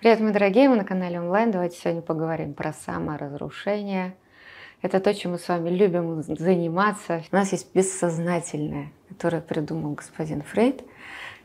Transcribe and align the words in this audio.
Привет, 0.00 0.20
мои 0.20 0.32
дорогие, 0.32 0.68
мы 0.68 0.76
на 0.76 0.84
канале 0.84 1.18
онлайн. 1.18 1.50
Давайте 1.50 1.76
сегодня 1.76 2.02
поговорим 2.02 2.54
про 2.54 2.72
саморазрушение. 2.72 4.14
Это 4.80 5.00
то, 5.00 5.12
чем 5.12 5.32
мы 5.32 5.40
с 5.40 5.48
вами 5.48 5.70
любим 5.70 6.22
заниматься. 6.22 7.24
У 7.32 7.34
нас 7.34 7.50
есть 7.50 7.74
бессознательное, 7.74 8.92
которое 9.08 9.42
придумал 9.42 9.94
господин 9.94 10.42
Фрейд. 10.42 10.84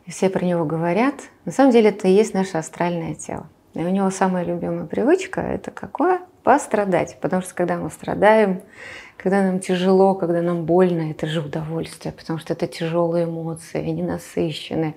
И 0.05 0.11
все 0.11 0.29
про 0.29 0.45
него 0.45 0.65
говорят. 0.65 1.15
На 1.45 1.51
самом 1.51 1.71
деле 1.71 1.89
это 1.89 2.07
и 2.07 2.11
есть 2.11 2.35
наше 2.35 2.57
астральное 2.59 3.15
тело. 3.15 3.49
И 3.73 3.79
у 3.79 3.89
него 3.89 4.11
самая 4.11 4.43
любимая 4.45 4.85
привычка– 4.85 5.41
это 5.41 5.71
какое? 5.71 6.21
Пострадать. 6.43 7.17
Потому 7.21 7.41
что 7.41 7.53
когда 7.53 7.77
мы 7.77 7.89
страдаем, 7.89 8.61
когда 9.23 9.41
нам 9.41 9.59
тяжело, 9.61 10.15
когда 10.15 10.41
нам 10.41 10.65
больно, 10.65 11.11
это 11.11 11.27
же 11.27 11.39
удовольствие, 11.39 12.13
потому 12.13 12.39
что 12.39 12.51
это 12.51 12.67
тяжелые 12.67 13.23
эмоции, 13.23 13.77
они 13.77 14.03
насыщенные, 14.03 14.95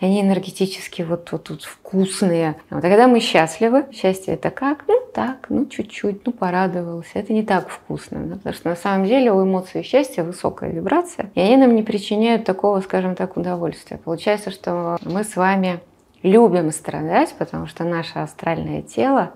они 0.00 0.20
энергетически 0.20 1.02
вот 1.02 1.26
тут 1.26 1.50
вот, 1.50 1.60
вот 1.60 1.62
вкусные. 1.62 2.56
А 2.70 2.80
когда 2.80 3.06
мы 3.06 3.20
счастливы, 3.20 3.86
счастье 3.92 4.34
это 4.34 4.50
как? 4.50 4.84
Ну 4.88 5.00
так, 5.14 5.46
ну 5.48 5.66
чуть-чуть, 5.66 6.26
ну 6.26 6.32
порадовался. 6.32 7.10
Это 7.14 7.32
не 7.32 7.44
так 7.44 7.68
вкусно, 7.68 8.18
да? 8.24 8.34
потому 8.34 8.54
что 8.54 8.68
на 8.68 8.76
самом 8.76 9.06
деле 9.06 9.30
у 9.30 9.44
эмоций 9.44 9.84
счастья 9.84 10.24
высокая 10.24 10.72
вибрация, 10.72 11.30
и 11.36 11.40
они 11.40 11.56
нам 11.56 11.76
не 11.76 11.84
причиняют 11.84 12.44
такого, 12.44 12.80
скажем 12.80 13.14
так, 13.14 13.36
удовольствия. 13.36 13.98
Получается, 13.98 14.50
что 14.50 14.98
мы 15.04 15.22
с 15.22 15.36
вами 15.36 15.78
любим 16.24 16.72
страдать, 16.72 17.32
потому 17.38 17.66
что 17.66 17.84
наше 17.84 18.18
астральное 18.18 18.82
тело, 18.82 19.34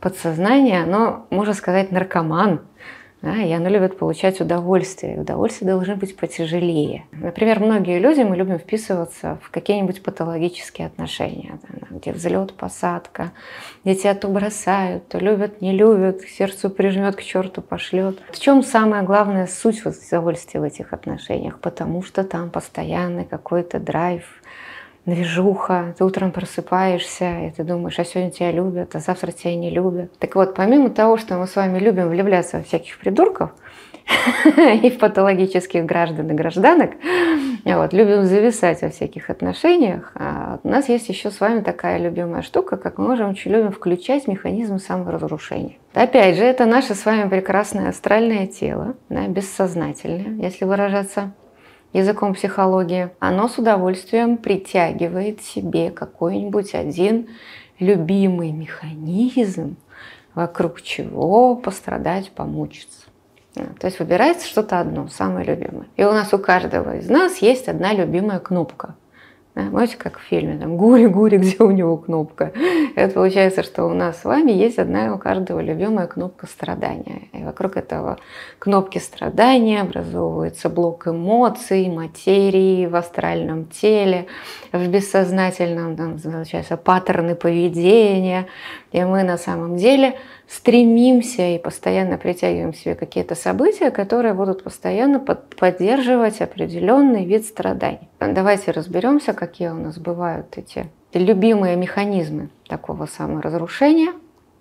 подсознание, 0.00 0.82
оно, 0.82 1.26
можно 1.30 1.54
сказать, 1.54 1.90
наркоман. 1.92 2.60
Да, 3.20 3.34
и 3.34 3.50
оно 3.50 3.68
любит 3.68 3.98
получать 3.98 4.40
удовольствие. 4.40 5.20
Удовольствие 5.20 5.72
должны 5.72 5.96
быть 5.96 6.16
потяжелее. 6.16 7.04
Например, 7.10 7.58
многие 7.58 7.98
люди, 7.98 8.20
мы 8.20 8.36
любим 8.36 8.60
вписываться 8.60 9.40
в 9.42 9.50
какие-нибудь 9.50 10.04
патологические 10.04 10.86
отношения, 10.86 11.58
да, 11.68 11.88
где 11.90 12.12
взлет, 12.12 12.54
посадка, 12.54 13.32
где 13.82 13.96
тебя 13.96 14.14
то 14.14 14.28
бросают, 14.28 15.08
то 15.08 15.18
любят, 15.18 15.60
не 15.60 15.72
любят, 15.72 16.20
сердцу 16.20 16.70
прижмет, 16.70 17.16
к 17.16 17.22
черту 17.22 17.60
пошлет. 17.60 18.20
В 18.30 18.38
чем 18.38 18.62
самая 18.62 19.02
главная 19.02 19.48
суть 19.48 19.82
удовольствия 19.84 20.60
в 20.60 20.64
этих 20.64 20.92
отношениях? 20.92 21.58
Потому 21.58 22.04
что 22.04 22.22
там 22.22 22.50
постоянный 22.50 23.24
какой-то 23.24 23.80
драйв, 23.80 24.22
движуха, 25.08 25.94
ты 25.96 26.04
утром 26.04 26.32
просыпаешься, 26.32 27.46
и 27.46 27.50
ты 27.50 27.64
думаешь, 27.64 27.98
а 27.98 28.04
сегодня 28.04 28.30
тебя 28.30 28.52
любят, 28.52 28.94
а 28.94 29.00
завтра 29.00 29.32
тебя 29.32 29.54
не 29.54 29.70
любят. 29.70 30.16
Так 30.18 30.34
вот, 30.34 30.54
помимо 30.54 30.90
того, 30.90 31.16
что 31.16 31.36
мы 31.36 31.46
с 31.46 31.56
вами 31.56 31.78
любим 31.78 32.08
влюбляться 32.08 32.58
в 32.58 32.66
всяких 32.66 32.98
придурков, 32.98 33.50
и 34.82 34.90
в 34.90 34.98
патологических 34.98 35.84
граждан 35.84 36.30
и 36.30 36.34
гражданок, 36.34 36.92
вот, 37.64 37.92
любим 37.92 38.24
зависать 38.24 38.80
во 38.82 38.88
всяких 38.88 39.30
отношениях, 39.30 40.12
а 40.14 40.58
у 40.62 40.68
нас 40.68 40.88
есть 40.88 41.08
еще 41.08 41.30
с 41.30 41.40
вами 41.40 41.60
такая 41.60 41.98
любимая 41.98 42.42
штука, 42.42 42.76
как 42.76 42.98
мы 42.98 43.08
можем 43.08 43.30
очень 43.30 43.50
любим 43.50 43.72
включать 43.72 44.26
механизм 44.26 44.78
саморазрушения. 44.78 45.76
Опять 45.94 46.36
же, 46.36 46.44
это 46.44 46.64
наше 46.64 46.94
с 46.94 47.04
вами 47.04 47.28
прекрасное 47.28 47.90
астральное 47.90 48.46
тело, 48.46 48.94
да, 49.08 49.26
бессознательное, 49.26 50.42
если 50.42 50.64
выражаться 50.64 51.32
языком 51.92 52.34
психологии, 52.34 53.10
оно 53.18 53.48
с 53.48 53.58
удовольствием 53.58 54.36
притягивает 54.36 55.42
себе 55.42 55.90
какой-нибудь 55.90 56.74
один 56.74 57.28
любимый 57.78 58.52
механизм, 58.52 59.76
вокруг 60.34 60.82
чего 60.82 61.56
пострадать, 61.56 62.30
помучиться. 62.30 63.06
То 63.54 63.86
есть 63.86 63.98
выбирается 63.98 64.46
что-то 64.46 64.78
одно, 64.78 65.08
самое 65.08 65.44
любимое. 65.44 65.86
И 65.96 66.04
у 66.04 66.12
нас 66.12 66.32
у 66.32 66.38
каждого 66.38 66.96
из 66.96 67.08
нас 67.08 67.38
есть 67.38 67.68
одна 67.68 67.92
любимая 67.92 68.38
кнопка– 68.38 68.94
знаете, 69.70 69.96
как 69.96 70.18
в 70.18 70.22
фильме, 70.22 70.58
там, 70.58 70.76
Гури-Гури, 70.76 71.38
где 71.38 71.56
у 71.62 71.70
него 71.70 71.96
кнопка. 71.96 72.52
Это 72.94 73.14
получается, 73.14 73.62
что 73.62 73.84
у 73.84 73.94
нас 73.94 74.20
с 74.20 74.24
вами 74.24 74.52
есть 74.52 74.78
одна 74.78 75.14
у 75.14 75.18
каждого 75.18 75.60
любимая 75.60 76.06
кнопка 76.06 76.46
страдания. 76.46 77.28
И 77.32 77.42
вокруг 77.42 77.76
этого 77.76 78.18
кнопки 78.58 78.98
страдания 78.98 79.80
образовывается 79.80 80.68
блок 80.68 81.08
эмоций, 81.08 81.88
материи 81.88 82.86
в 82.86 82.96
астральном 82.96 83.66
теле, 83.66 84.26
в 84.72 84.86
бессознательном, 84.88 85.96
там, 85.96 86.18
получается, 86.18 86.76
паттерны 86.76 87.34
поведения. 87.34 88.46
И 88.92 89.02
мы 89.02 89.22
на 89.22 89.38
самом 89.38 89.76
деле 89.76 90.16
стремимся 90.48 91.42
и 91.42 91.58
постоянно 91.58 92.16
притягиваем 92.16 92.72
к 92.72 92.76
себе 92.76 92.94
какие-то 92.94 93.34
события, 93.34 93.90
которые 93.90 94.34
будут 94.34 94.64
постоянно 94.64 95.20
поддерживать 95.20 96.40
определенный 96.40 97.24
вид 97.24 97.44
страданий. 97.44 98.08
Давайте 98.18 98.70
разберемся, 98.70 99.34
какие 99.34 99.68
у 99.68 99.74
нас 99.74 99.98
бывают 99.98 100.56
эти 100.56 100.86
любимые 101.12 101.76
механизмы 101.76 102.48
такого 102.66 103.06
саморазрушения, 103.06 104.12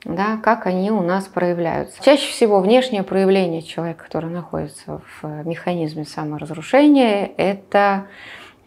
да, 0.04 0.38
как 0.44 0.68
они 0.68 0.92
у 0.92 1.02
нас 1.02 1.26
проявляются. 1.26 2.04
Чаще 2.04 2.32
всего 2.32 2.60
внешнее 2.60 3.04
проявление 3.04 3.62
человека, 3.62 4.04
который 4.04 4.30
находится 4.30 5.02
в 5.22 5.48
механизме 5.48 6.06
саморазрушения, 6.06 7.32
это 7.38 8.08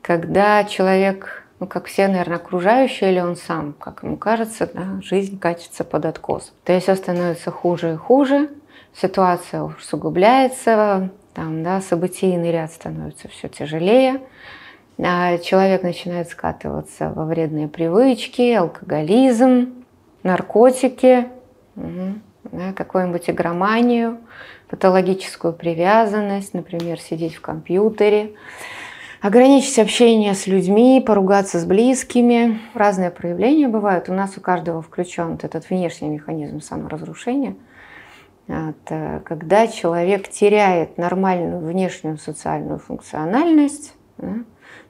когда 0.03 0.65
человек 0.65 1.45
ну, 1.61 1.67
как 1.67 1.87
все, 1.87 2.09
наверное, 2.09 2.39
окружающие, 2.39 3.13
или 3.13 3.21
он 3.21 3.37
сам, 3.37 3.75
как 3.75 4.03
ему 4.03 4.17
кажется, 4.17 4.69
да, 4.73 5.01
жизнь 5.03 5.39
катится 5.39 5.85
под 5.85 6.07
откос. 6.07 6.53
То 6.65 6.73
есть 6.73 6.85
все 6.85 6.97
становится 6.97 7.51
хуже 7.51 7.93
и 7.93 7.97
хуже, 7.97 8.49
ситуация 8.95 9.63
усугубляется, 9.63 11.11
там, 11.35 11.63
да, 11.63 11.83
событийный 11.83 12.51
ряд 12.51 12.73
становится 12.73 13.29
все 13.29 13.49
тяжелее, 13.49 14.23
а 14.99 15.37
человек 15.39 15.83
начинает 15.83 16.31
скатываться 16.31 17.13
во 17.15 17.27
вредные 17.27 17.69
привычки, 17.69 18.53
алкоголизм, 18.53 19.85
наркотики, 20.23 21.29
угу, 21.77 22.15
да, 22.53 22.73
какую-нибудь 22.73 23.29
игроманию, 23.29 24.19
патологическую 24.69 25.53
привязанность, 25.53 26.55
например, 26.55 26.99
сидеть 27.01 27.35
в 27.35 27.43
компьютере, 27.43 28.33
ограничить 29.21 29.79
общение 29.79 30.35
с 30.35 30.47
людьми, 30.47 31.03
поругаться 31.05 31.59
с 31.59 31.65
близкими. 31.65 32.59
Разные 32.75 33.11
проявления 33.11 33.69
бывают. 33.69 34.09
У 34.09 34.13
нас 34.13 34.37
у 34.37 34.41
каждого 34.41 34.83
включен 34.83 35.39
этот 35.43 35.69
внешний 35.69 36.09
механизм 36.09 36.61
саморазрушения. 36.61 37.57
Это 38.49 39.23
когда 39.25 39.69
человек 39.69 40.29
теряет 40.29 40.99
нормальную 40.99 41.65
внешнюю 41.65 42.19
социальную 42.19 42.81
функциональность, 42.81 43.95
да, 44.19 44.39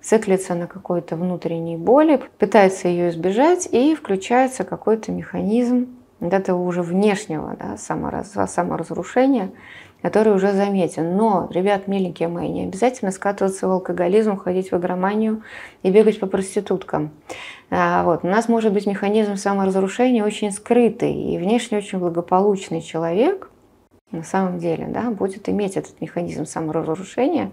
циклится 0.01 0.55
на 0.55 0.67
какой-то 0.67 1.17
внутренней 1.17 1.77
боли, 1.77 2.21
пытается 2.39 2.89
ее 2.89 3.11
избежать, 3.11 3.69
и 3.71 3.95
включается 3.95 4.65
какой-то 4.65 5.13
механизм 5.13 5.89
вот 6.21 6.33
этого 6.33 6.63
уже 6.63 6.83
внешнего 6.83 7.57
да, 7.59 7.77
самораз, 7.77 8.33
саморазрушения, 8.49 9.51
который 10.03 10.35
уже 10.35 10.53
заметен. 10.53 11.17
Но, 11.17 11.49
ребят, 11.51 11.89
миленькие 11.89 12.29
мои, 12.29 12.49
не 12.49 12.65
обязательно 12.65 13.11
скатываться 13.11 13.67
в 13.67 13.71
алкоголизм, 13.71 14.37
ходить 14.37 14.71
в 14.71 14.77
игроманию 14.77 15.43
и 15.83 15.91
бегать 15.91 16.21
по 16.21 16.27
проституткам. 16.27 17.11
А, 17.71 18.05
вот. 18.05 18.25
У 18.25 18.29
нас 18.29 18.49
может 18.49 18.73
быть 18.73 18.87
механизм 18.87 19.37
саморазрушения 19.37 20.25
очень 20.25 20.53
скрытый, 20.53 21.13
и 21.13 21.39
внешне 21.39 21.79
очень 21.79 21.99
благополучный 21.99 22.81
человек 22.81 23.51
на 24.13 24.25
самом 24.25 24.59
деле 24.59 24.87
да, 24.89 25.11
будет 25.11 25.49
иметь 25.49 25.77
этот 25.77 26.01
механизм 26.01 26.45
саморазрушения 26.45 27.53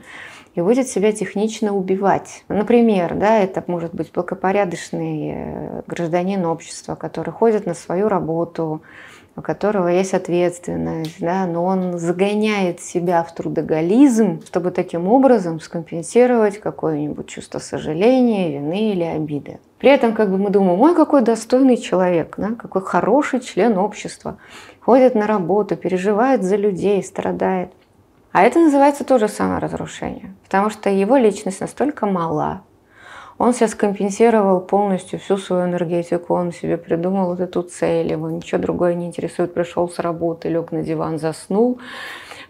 и 0.58 0.62
будет 0.62 0.88
себя 0.88 1.12
технично 1.12 1.76
убивать. 1.76 2.44
Например, 2.48 3.14
да, 3.14 3.38
это 3.38 3.64
может 3.68 3.94
быть 3.94 4.12
благопорядочный 4.12 5.32
э, 5.36 5.82
гражданин 5.86 6.44
общества, 6.48 6.96
который 6.96 7.30
ходит 7.30 7.68
на 7.68 7.76
свою 7.76 8.10
работу, 8.10 8.82
у 9.36 9.42
которого 9.42 9.88
есть 9.88 10.16
ответственность, 10.16 11.18
да, 11.20 11.46
но 11.46 11.64
он 11.64 12.00
загоняет 12.00 12.80
себя 12.80 13.22
в 13.22 13.36
трудоголизм, 13.36 14.42
чтобы 14.48 14.72
таким 14.72 15.08
образом 15.08 15.60
скомпенсировать 15.60 16.60
какое-нибудь 16.60 17.28
чувство 17.28 17.60
сожаления, 17.60 18.58
вины 18.58 18.94
или 18.94 19.04
обиды. 19.04 19.60
При 19.78 19.92
этом 19.92 20.14
как 20.14 20.32
бы 20.32 20.40
мы 20.40 20.50
думаем, 20.50 20.82
ой, 20.82 20.96
какой 20.96 21.22
достойный 21.22 21.78
человек, 21.78 22.34
да, 22.38 22.56
какой 22.58 22.82
хороший 22.82 23.42
член 23.42 23.78
общества, 23.78 24.40
ходит 24.82 25.14
на 25.14 25.28
работу, 25.28 25.76
переживает 25.76 26.42
за 26.42 26.56
людей, 26.56 27.04
страдает. 27.04 27.70
А 28.38 28.44
это 28.44 28.60
называется 28.60 29.04
тоже 29.04 29.30
саморазрушение, 29.30 30.36
потому 30.44 30.70
что 30.70 30.92
его 30.92 31.18
личность 31.18 31.60
настолько 31.60 32.06
мала, 32.06 32.62
он 33.40 33.52
себе 33.52 33.68
скомпенсировал 33.68 34.62
полностью 34.62 35.18
всю 35.18 35.38
свою 35.38 35.66
энергетику, 35.66 36.36
он 36.36 36.52
себе 36.52 36.78
придумал 36.78 37.30
вот 37.30 37.40
эту 37.40 37.64
цель, 37.64 38.12
его 38.12 38.30
ничего 38.30 38.62
другое 38.62 38.94
не 38.94 39.08
интересует, 39.08 39.56
пришел 39.56 39.90
с 39.90 39.98
работы, 39.98 40.50
лег 40.50 40.72
на 40.72 40.84
диван, 40.84 41.18
заснул. 41.18 41.80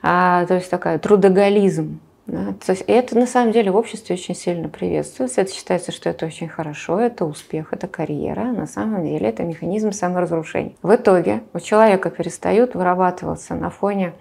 А, 0.01 0.45
то 0.47 0.55
есть 0.55 0.69
такая 0.69 0.99
трудоголизм. 0.99 2.01
Да? 2.25 2.53
То 2.65 2.73
есть 2.73 2.83
это 2.85 3.17
на 3.17 3.25
самом 3.25 3.53
деле 3.53 3.71
в 3.71 3.77
обществе 3.77 4.15
очень 4.15 4.35
сильно 4.35 4.67
приветствуется. 4.67 5.39
Это 5.39 5.53
считается, 5.53 5.93
что 5.93 6.09
это 6.09 6.25
очень 6.25 6.49
хорошо, 6.49 6.99
это 6.99 7.23
успех, 7.23 7.71
это 7.71 7.87
карьера. 7.87 8.51
На 8.51 8.67
самом 8.67 9.05
деле 9.05 9.29
это 9.29 9.43
механизм 9.43 9.93
саморазрушения. 9.93 10.73
В 10.81 10.93
итоге 10.93 11.43
у 11.53 11.61
человека 11.61 12.09
перестают 12.09 12.75
вырабатываться 12.75 13.55
на 13.55 13.69
фоне 13.69 14.11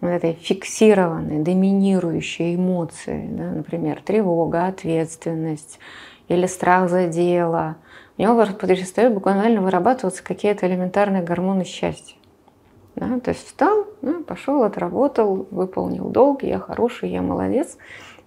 вот 0.00 0.08
этой 0.08 0.34
фиксированной, 0.34 1.38
доминирующей 1.42 2.54
эмоции, 2.54 3.28
да, 3.30 3.50
например, 3.50 4.02
тревога, 4.02 4.66
ответственность, 4.66 5.78
или 6.28 6.46
страх 6.46 6.88
за 6.88 7.08
дело, 7.08 7.76
у 8.16 8.22
него 8.22 8.44
перестают 8.46 9.14
буквально 9.14 9.60
вырабатываться 9.60 10.22
какие-то 10.22 10.66
элементарные 10.66 11.22
гормоны 11.22 11.64
счастья. 11.64 12.16
Да, 12.96 13.18
то 13.20 13.30
есть 13.30 13.46
встал, 13.46 13.86
да, 14.02 14.14
пошел, 14.26 14.62
отработал, 14.62 15.46
выполнил 15.50 16.08
долг, 16.08 16.42
я 16.42 16.58
хороший, 16.58 17.10
я 17.10 17.22
молодец, 17.22 17.78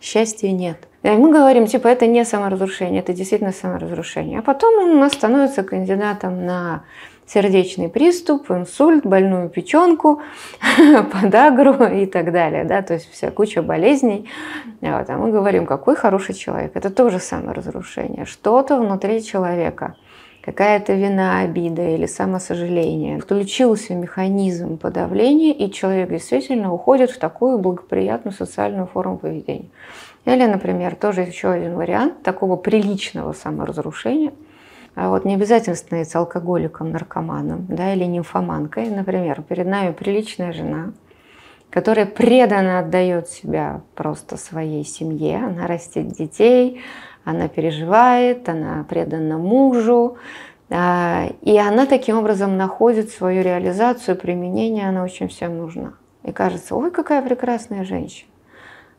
счастья 0.03 0.51
нет. 0.51 0.77
И 1.01 1.09
мы 1.09 1.31
говорим, 1.31 1.65
типа, 1.65 1.87
это 1.87 2.05
не 2.07 2.25
саморазрушение, 2.25 3.01
это 3.01 3.13
действительно 3.13 3.51
саморазрушение. 3.51 4.39
А 4.39 4.41
потом 4.41 4.83
он 4.83 4.91
у 4.91 4.99
нас 4.99 5.13
становится 5.13 5.63
кандидатом 5.63 6.45
на 6.45 6.83
сердечный 7.25 7.89
приступ, 7.89 8.51
инсульт, 8.51 9.05
больную 9.05 9.49
печенку, 9.49 10.21
подагру 11.11 11.85
и 11.85 12.05
так 12.05 12.31
далее. 12.31 12.65
Да? 12.65 12.81
То 12.81 12.93
есть 12.93 13.09
вся 13.11 13.31
куча 13.31 13.61
болезней. 13.61 14.29
Вот. 14.81 15.09
А 15.09 15.17
мы 15.17 15.31
говорим, 15.31 15.65
какой 15.65 15.95
хороший 15.95 16.35
человек. 16.35 16.75
Это 16.75 16.89
тоже 16.89 17.19
саморазрушение. 17.19 18.25
Что-то 18.25 18.79
внутри 18.79 19.23
человека 19.23 19.95
какая-то 20.43 20.93
вина, 20.93 21.39
обида 21.39 21.95
или 21.95 22.05
самосожаление. 22.05 23.19
Включился 23.19 23.95
механизм 23.95 24.77
подавления, 24.77 25.53
и 25.53 25.71
человек 25.71 26.09
действительно 26.09 26.73
уходит 26.73 27.11
в 27.11 27.19
такую 27.19 27.59
благоприятную 27.59 28.33
социальную 28.33 28.87
форму 28.87 29.17
поведения. 29.17 29.69
Или, 30.25 30.45
например, 30.45 30.95
тоже 30.95 31.21
еще 31.21 31.49
один 31.49 31.75
вариант 31.75 32.23
такого 32.23 32.55
приличного 32.55 33.33
саморазрушения– 33.33 34.33
а 34.95 35.09
вот 35.09 35.25
не 35.25 35.33
обязательно 35.33 35.75
становиться 35.75 36.19
алкоголиком, 36.19 36.91
наркоманом 36.91 37.65
да, 37.67 37.93
или 37.93 38.03
нимфоманкой. 38.03 38.89
Например, 38.89 39.41
перед 39.41 39.65
нами 39.65 39.91
приличная 39.91 40.53
жена, 40.53 40.93
которая 41.73 42.05
преданно 42.05 42.77
отдает 42.77 43.29
себя 43.29 43.81
просто 43.95 44.37
своей 44.37 44.85
семье. 44.85 45.37
Она 45.37 45.65
растет 45.65 46.07
детей, 46.09 46.81
она 47.23 47.47
переживает, 47.47 48.47
она 48.47 48.85
предана 48.87 49.39
мужу. 49.39 50.17
А, 50.69 51.29
и 51.41 51.57
она 51.57 51.87
таким 51.87 52.19
образом 52.19 52.57
находит 52.57 53.09
свою 53.09 53.41
реализацию, 53.41 54.15
применение, 54.15 54.87
она 54.87 55.03
очень 55.03 55.29
всем 55.29 55.57
нужна. 55.57 55.93
И 56.23 56.31
кажется, 56.31 56.75
ой, 56.75 56.91
какая 56.91 57.23
прекрасная 57.23 57.83
женщина. 57.85 58.29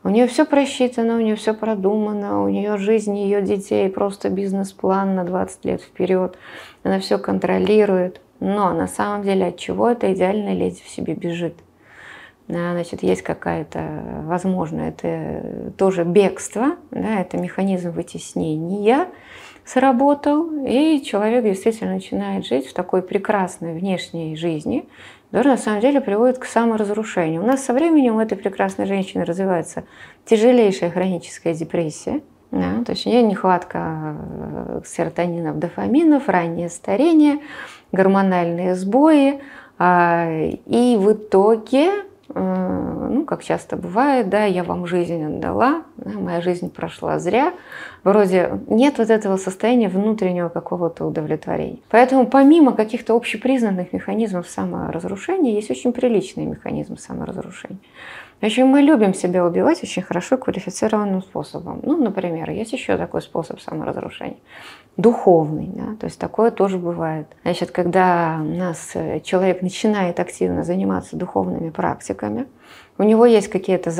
У 0.03 0.09
нее 0.09 0.27
все 0.27 0.45
просчитано, 0.45 1.15
у 1.15 1.21
нее 1.21 1.37
все 1.37 1.55
продумано, 1.55 2.43
у 2.43 2.49
нее 2.49 2.77
жизнь 2.77 3.17
ее 3.17 3.41
детей 3.41 3.89
просто 3.89 4.31
бизнес-план 4.31 5.15
на 5.15 5.23
20 5.23 5.65
лет 5.65 5.81
вперед. 5.81 6.37
Она 6.83 6.99
все 6.99 7.19
контролирует. 7.19 8.21
Но 8.41 8.75
на 8.75 8.89
самом 8.89 9.23
деле 9.23 9.47
от 9.47 9.59
чего 9.59 9.91
эта 9.91 10.13
идеальная 10.13 10.55
леди 10.55 10.83
в 10.85 10.89
себе 10.89 11.15
бежит? 11.15 11.55
Значит, 12.47 13.03
есть 13.03 13.23
какая-то, 13.23 14.23
возможно, 14.25 14.83
это 14.83 15.73
тоже 15.79 16.05
бегство, 16.05 16.77
да, 16.91 17.21
это 17.21 17.39
механизм 17.39 17.91
вытеснения 17.91 19.09
сработал, 19.65 20.51
и 20.67 21.03
человек 21.03 21.43
действительно 21.45 21.95
начинает 21.95 22.45
жить 22.45 22.67
в 22.67 22.75
такой 22.75 23.01
прекрасной 23.01 23.73
внешней 23.73 24.37
жизни, 24.37 24.87
который 25.31 25.53
на 25.53 25.57
самом 25.57 25.81
деле 25.81 26.03
приводит 26.03 26.37
к 26.37 26.45
саморазрушению. 26.45 27.43
У 27.43 27.47
нас 27.47 27.65
со 27.65 27.73
временем 27.73 28.17
у 28.17 28.21
этой 28.21 28.37
прекрасной 28.37 28.85
женщины 28.85 29.25
развивается 29.25 29.85
тяжелейшая 30.27 30.91
хроническая 30.91 31.55
депрессия, 31.55 32.21
да, 32.51 32.85
то 32.85 32.93
есть 32.93 33.07
у 33.07 33.09
нее 33.09 33.23
нехватка 33.23 34.17
э, 34.19 34.83
серотонинов, 34.87 35.59
дофаминов, 35.59 36.29
раннее 36.29 36.69
старение, 36.69 37.39
гормональные 37.91 38.75
сбои, 38.75 39.41
а, 39.79 40.29
и 40.67 40.97
в 40.99 41.13
итоге 41.13 41.91
Э, 41.91 42.14
ну, 42.33 43.25
как 43.27 43.43
часто 43.43 43.77
бывает, 43.77 44.29
да, 44.29 44.45
я 44.45 44.65
вам 44.65 44.87
жизнь 44.87 45.23
отдала, 45.23 45.83
да, 45.97 46.19
моя 46.19 46.41
жизнь 46.41 46.71
прошла 46.71 47.19
зря. 47.19 47.53
Вроде 48.03 48.61
нет 48.69 48.99
вот 48.99 49.11
этого 49.11 49.37
состояния 49.37 49.89
внутреннего 49.89 50.49
какого-то 50.49 51.07
удовлетворения. 51.07 51.79
Поэтому 51.91 52.27
помимо 52.27 52.73
каких-то 52.73 53.15
общепризнанных 53.15 53.93
механизмов 53.93 54.49
саморазрушения, 54.49 55.55
есть 55.55 55.71
очень 55.71 55.93
приличный 55.93 56.45
механизм 56.45 56.97
саморазрушения. 56.97 57.79
Общем, 58.45 58.67
мы 58.67 58.83
любим 58.83 59.15
себя 59.15 59.47
убивать 59.47 59.83
очень 59.83 60.03
хорошо 60.03 60.37
квалифицированным 60.37 61.23
способом. 61.23 61.81
Ну, 61.83 61.97
например, 61.97 62.51
есть 62.51 62.73
еще 62.73 62.99
такой 62.99 63.23
способ 63.23 63.61
саморазрушения 63.61 64.37
духовный, 64.97 65.71
да, 65.75 65.97
то 65.99 66.07
есть 66.07 66.19
такое 66.19 66.51
тоже 66.51 66.79
бывает. 66.79 67.27
Значит, 67.43 67.71
когда 67.71 68.39
у 68.41 68.45
нас 68.45 68.93
э, 68.95 69.21
человек 69.21 69.61
начинает 69.61 70.21
активно 70.21 70.63
заниматься 70.63 71.17
духовными 71.17 71.71
практиками, 71.71 72.47
у 72.97 73.03
него 73.03 73.27
есть 73.27 73.49
какие-то 73.49 73.91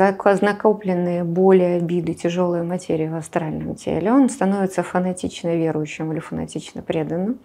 накопленные 0.41 1.23
боли, 1.23 1.63
обиды, 1.63 2.13
тяжелые 2.13 2.63
материи 2.63 3.09
в 3.09 3.15
астральном 3.15 3.75
теле, 3.75 4.11
он 4.11 4.29
становится 4.29 4.83
фанатично 4.83 5.55
верующим 5.55 6.11
или 6.13 6.19
фанатично 6.19 6.81
преданным, 6.81 7.39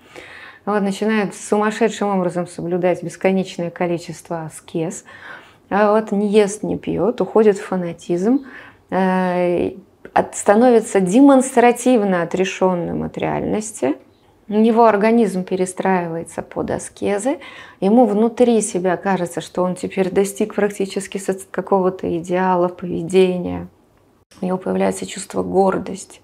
вот, 0.64 0.80
начинает 0.82 1.34
сумасшедшим 1.34 2.08
образом 2.08 2.46
соблюдать 2.46 3.02
бесконечное 3.02 3.70
количество 3.70 4.44
аскез, 4.44 5.04
вот 5.92 6.10
не 6.12 6.28
ест, 6.28 6.62
не 6.62 6.76
пьет, 6.76 7.20
уходит 7.20 7.58
в 7.58 7.64
фанатизм, 7.64 8.44
э, 8.90 9.70
становится 10.32 11.00
демонстративно 11.00 12.22
отрешенным 12.22 13.04
от 13.04 13.16
реальности, 13.16 13.96
у 14.48 14.58
организм 14.82 15.44
перестраивается 15.44 16.42
под 16.42 16.72
аскезы, 16.72 17.38
ему 17.80 18.04
внутри 18.04 18.60
себя 18.62 18.96
кажется, 18.96 19.40
что 19.40 19.62
он 19.62 19.76
теперь 19.76 20.10
достиг 20.10 20.56
практически 20.56 21.18
какого-то 21.52 22.18
идеала 22.18 22.66
поведения, 22.66 23.68
у 24.40 24.46
него 24.46 24.58
появляется 24.58 25.06
чувство 25.06 25.44
гордости, 25.44 26.20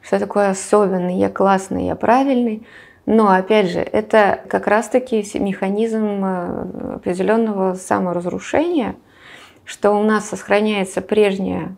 что 0.00 0.16
я 0.16 0.20
такой 0.20 0.48
особенный, 0.48 1.18
я 1.18 1.28
классный, 1.28 1.86
я 1.86 1.94
правильный. 1.94 2.66
Но, 3.10 3.32
опять 3.32 3.70
же, 3.70 3.78
это 3.78 4.40
как 4.48 4.66
раз-таки 4.66 5.24
механизм 5.38 6.22
э, 6.22 6.96
определенного 6.96 7.72
саморазрушения, 7.72 8.96
что 9.64 9.92
у 9.92 10.02
нас 10.02 10.28
сохраняется 10.28 11.00
прежняя 11.00 11.74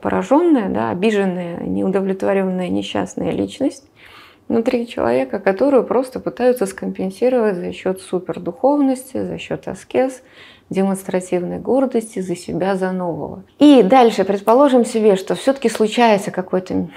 пораженная, 0.00 0.70
да, 0.70 0.88
обиженная, 0.88 1.58
неудовлетворенная, 1.60 2.70
несчастная 2.70 3.32
личность 3.32 3.84
внутри 4.48 4.88
человека, 4.88 5.38
которую 5.38 5.84
просто 5.84 6.18
пытаются 6.18 6.64
скомпенсировать 6.64 7.56
за 7.56 7.70
счет 7.74 8.00
супердуховности, 8.00 9.22
за 9.22 9.36
счет 9.36 9.68
аскез, 9.68 10.22
демонстративной 10.70 11.58
гордости 11.58 12.20
за 12.20 12.36
себя, 12.36 12.76
за 12.76 12.92
нового. 12.92 13.44
И 13.58 13.82
дальше 13.82 14.24
предположим 14.24 14.86
себе, 14.86 15.16
что 15.16 15.34
все-таки 15.34 15.68
случается 15.68 16.30
какой-то 16.30 16.88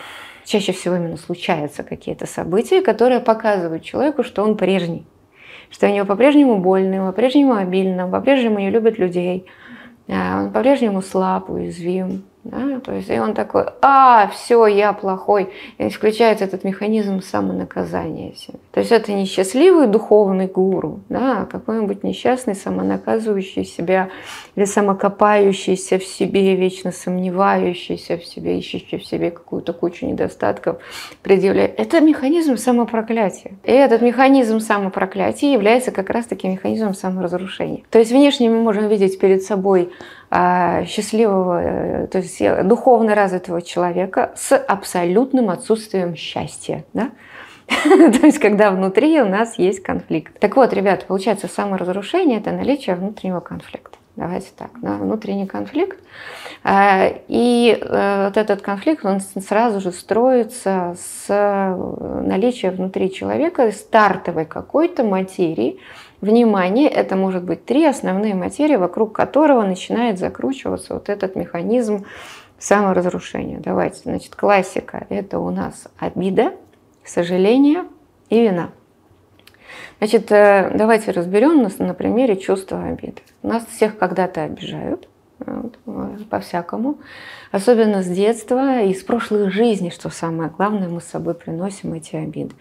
чаще 0.45 0.71
всего 0.71 0.95
именно 0.95 1.17
случаются 1.17 1.83
какие-то 1.83 2.25
события, 2.25 2.81
которые 2.81 3.19
показывают 3.19 3.83
человеку, 3.83 4.23
что 4.23 4.43
он 4.43 4.55
прежний, 4.55 5.05
что 5.69 5.87
у 5.87 5.93
него 5.93 6.05
по-прежнему 6.05 6.59
больно, 6.59 7.07
по-прежнему 7.07 7.55
обильно, 7.55 8.07
по-прежнему 8.07 8.59
не 8.59 8.69
любит 8.69 8.97
людей, 8.97 9.45
а 10.07 10.43
он 10.43 10.51
по-прежнему 10.51 11.01
слаб, 11.01 11.49
уязвим, 11.49 12.23
да? 12.45 12.79
То 12.79 12.93
есть 12.93 13.09
и 13.09 13.19
он 13.19 13.33
такой, 13.33 13.65
а, 13.81 14.27
все, 14.27 14.67
я 14.67 14.93
плохой. 14.93 15.49
И 15.79 15.89
включается 15.89 16.45
этот 16.45 16.63
механизм 16.63 17.21
самонаказания 17.21 18.33
себе. 18.33 18.59
То 18.71 18.79
есть 18.79 18.91
это 18.91 19.11
не 19.11 19.25
счастливый 19.25 19.87
духовный 19.87 20.47
гуру, 20.47 20.99
да, 21.09 21.41
а 21.41 21.45
какой-нибудь 21.45 22.03
несчастный, 22.03 22.55
самонаказывающий 22.55 23.65
себя 23.65 24.09
или 24.55 24.65
самокопающийся 24.65 25.97
в 25.97 26.03
себе, 26.03 26.55
вечно 26.55 26.91
сомневающийся 26.91 28.17
в 28.17 28.25
себе, 28.25 28.59
ищущий 28.59 28.97
в 28.97 29.05
себе 29.05 29.31
какую-то 29.31 29.73
кучу 29.73 30.05
недостатков, 30.05 30.77
предъявляет. 31.23 31.79
Это 31.79 31.99
механизм 31.99 32.57
самопроклятия. 32.57 33.53
И 33.63 33.71
этот 33.71 34.01
механизм 34.01 34.59
самопроклятия 34.59 35.51
является 35.51 35.91
как 35.91 36.11
раз-таки 36.11 36.47
механизмом 36.47 36.93
саморазрушения. 36.93 37.81
То 37.89 37.97
есть 37.97 38.11
внешне 38.11 38.49
мы 38.51 38.61
можем 38.61 38.87
видеть 38.87 39.19
перед 39.19 39.41
собой 39.41 39.89
счастливого, 40.31 41.61
э, 41.61 42.07
то 42.07 42.17
есть 42.19 42.41
духовно 42.67 43.15
развитого 43.15 43.61
человека 43.61 44.31
с 44.35 44.57
абсолютным 44.57 45.49
отсутствием 45.49 46.15
счастья. 46.15 46.85
Да? 46.93 47.11
То 47.67 48.25
есть, 48.25 48.39
когда 48.39 48.71
внутри 48.71 49.21
у 49.21 49.25
нас 49.27 49.57
есть 49.57 49.81
конфликт. 49.81 50.39
Так 50.39 50.55
вот, 50.55 50.73
ребята, 50.73 51.05
получается, 51.05 51.47
саморазрушение– 51.47 52.37
это 52.39 52.51
наличие 52.51 52.95
внутреннего 52.95 53.39
конфликта. 53.39 53.97
Давайте 54.15 54.47
так, 54.55 54.69
да, 54.81 54.95
внутренний 54.95 55.45
конфликт. 55.45 55.99
А, 56.63 57.11
и 57.27 57.77
э, 57.79 58.25
вот 58.27 58.37
этот 58.37 58.61
конфликт, 58.61 59.03
он 59.03 59.19
сразу 59.19 59.81
же 59.81 59.91
строится 59.91 60.95
с 60.97 61.25
э, 61.27 62.21
наличия 62.25 62.71
внутри 62.71 63.11
человека 63.11 63.69
стартовой 63.71 64.45
какой-то 64.45 65.03
материи, 65.03 65.79
Внимание, 66.25 66.89
это 66.89 67.15
может 67.15 67.43
быть 67.43 67.65
три 67.65 67.85
основные 67.85 68.33
материи, 68.33 68.77
вокруг 68.77 69.13
которого 69.13 69.61
начинает 69.61 70.17
закручиваться 70.17 70.95
вот 70.95 71.07
этот 71.07 71.35
механизм 71.35 72.03
саморазрушения. 72.57 73.59
Давайте, 73.59 73.99
значит, 74.05 74.35
классика– 74.35 75.05
это 75.09 75.37
у 75.37 75.51
нас 75.51 75.87
обида, 75.99 76.53
сожаление 77.03 77.83
и 78.31 78.41
вина. 78.41 78.71
Значит, 79.99 80.31
э, 80.31 80.71
давайте 80.73 81.11
разберем 81.11 81.61
нас 81.61 81.77
на 81.77 81.93
примере 81.93 82.37
чувства 82.37 82.85
обиды. 82.85 83.21
Нас 83.43 83.63
всех 83.67 83.99
когда-то 83.99 84.41
обижают, 84.41 85.07
по-всякому. 86.29 86.99
Особенно 87.51 88.01
с 88.01 88.07
детства 88.07 88.81
и 88.81 88.93
с 88.93 89.03
прошлых 89.03 89.51
жизней, 89.51 89.91
что 89.91 90.09
самое 90.09 90.49
главное, 90.49 90.87
мы 90.87 91.01
с 91.01 91.05
собой 91.05 91.33
приносим 91.33 91.93
эти 91.93 92.15
обиды. 92.15 92.55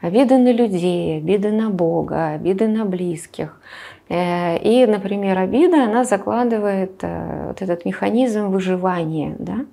Обиды 0.00 0.38
на 0.38 0.52
людей, 0.52 1.18
обиды 1.18 1.50
на 1.50 1.70
Бога, 1.70 2.28
обиды 2.28 2.68
на 2.68 2.84
близких. 2.84 3.60
Э, 4.08 4.58
и, 4.58 4.86
например, 4.86 5.38
обида, 5.38 5.84
она 5.84 6.04
закладывает 6.04 6.98
э, 7.02 7.48
вот 7.48 7.62
этот 7.62 7.84
механизм 7.84 8.48
выживания. 8.48 9.36
Да? 9.38 9.66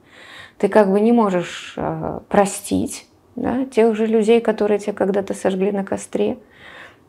Ты 0.58 0.70
как 0.70 0.92
бы 0.92 1.00
не 1.00 1.12
можешь 1.12 1.74
э, 1.78 2.20
простить 2.30 3.08
да, 3.36 3.66
тех 3.66 3.96
же 3.96 4.06
людей, 4.06 4.42
которые 4.42 4.80
тебя 4.80 4.94
когда-то 4.94 5.34
сожгли 5.34 5.72
на 5.72 5.84
костре. 5.84 6.38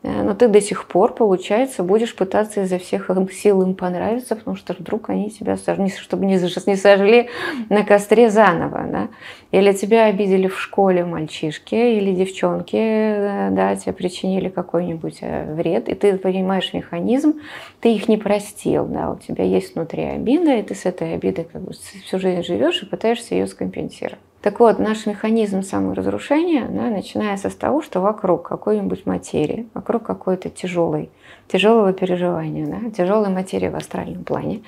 Э, 0.01 0.23
но 0.23 0.33
ты 0.33 0.47
до 0.47 0.61
сих 0.61 0.85
пор, 0.85 1.13
получается, 1.13 1.83
будешь 1.83 2.15
пытаться 2.15 2.63
изо 2.63 2.77
всех 2.79 3.09
сил 3.31 3.61
им 3.61 3.75
понравиться, 3.75 4.35
потому 4.35 4.55
что 4.55 4.73
вдруг 4.77 5.09
они 5.09 5.29
тебя 5.29 5.57
сожгли, 5.57 5.89
чтобы 5.89 6.25
не 6.25 6.37
сожгли 6.37 7.29
на 7.69 7.83
костре 7.83 8.29
заново, 8.29 8.85
да? 8.89 9.07
Или 9.51 9.73
тебя 9.73 10.05
обидели 10.05 10.47
в 10.47 10.59
школе 10.59 11.03
мальчишки 11.03 11.75
или 11.75 12.13
девчонки, 12.13 12.77
э, 12.77 13.49
да, 13.51 13.75
тебе 13.75 13.93
причинили 13.93 14.49
какой-нибудь 14.49 15.17
э, 15.21 15.53
вред, 15.53 15.89
и 15.89 15.95
ты 15.95 16.17
понимаешь 16.17 16.73
механизм, 16.73 17.39
ты 17.81 17.93
их 17.93 18.07
не 18.07 18.17
простил, 18.17 18.85
да, 18.85 19.11
у 19.11 19.17
тебя 19.17 19.43
есть 19.43 19.75
внутри 19.75 20.03
обида, 20.03 20.55
и 20.55 20.63
ты 20.63 20.75
с 20.75 20.85
этой 20.85 21.15
обидой 21.15 21.45
как 21.45 21.61
бы 21.61 21.73
всю 21.73 22.19
жизнь 22.19 22.43
живешь 22.43 22.83
и 22.83 22.85
пытаешься 22.85 23.35
ее 23.35 23.47
скомпенсировать. 23.47 24.19
Так 24.41 24.61
вот, 24.61 24.79
наш 24.79 25.05
механизм 25.05 25.63
саморазрушения 25.63 26.65
да, 26.69 26.83
начинается 26.83 27.49
с 27.49 27.55
того, 27.55 27.81
что 27.81 27.99
вокруг 27.99 28.47
какой-нибудь 28.47 29.05
материи, 29.05 29.67
вокруг 29.73 30.03
какой-то 30.03 30.49
тяжелой, 30.49 31.09
тяжелого 31.49 31.91
переживания, 31.91 32.65
да, 32.65 32.89
тяжелой 32.89 33.29
материи 33.29 33.67
в 33.67 33.75
астральном 33.75 34.23
плане, 34.23 34.61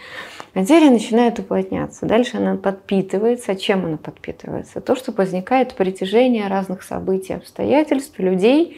материя 0.54 0.90
начинает 0.90 1.40
уплотняться. 1.40 2.06
Дальше 2.06 2.36
она 2.36 2.58
подпитывается. 2.58 3.56
Чем 3.56 3.86
она 3.86 3.96
подпитывается? 3.96 4.82
То, 4.82 4.98
что 4.98 5.14
возникает 5.14 5.74
притяжение 5.76 6.48
разных 6.48 6.84
событий, 6.84 7.34
обстоятельств, 7.34 8.20
людей 8.20 8.78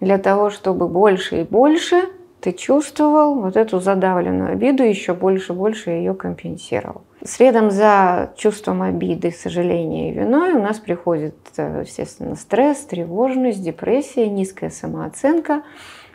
для 0.00 0.18
того, 0.18 0.50
чтобы 0.50 0.88
больше 0.88 1.42
и 1.42 1.44
больше 1.44 2.02
ты 2.40 2.50
чувствовал 2.50 3.40
вот 3.40 3.56
эту 3.56 3.78
задавленную 3.78 4.50
обиду, 4.50 4.82
еще 4.82 5.14
больше 5.14 5.52
и 5.52 5.56
больше 5.56 5.90
ее 5.90 6.14
компенсировал. 6.14 7.02
Следом 7.24 7.70
за 7.70 8.32
чувством 8.36 8.82
обиды, 8.82 9.30
сожаления 9.30 10.10
и 10.10 10.12
виной 10.12 10.54
у 10.54 10.60
нас 10.60 10.80
приходит, 10.80 11.36
э, 11.56 11.84
естественно, 11.86 12.34
стресс, 12.34 12.78
тревожность, 12.78 13.62
депрессия, 13.62 14.28
низкая 14.28 14.70
самооценка, 14.70 15.62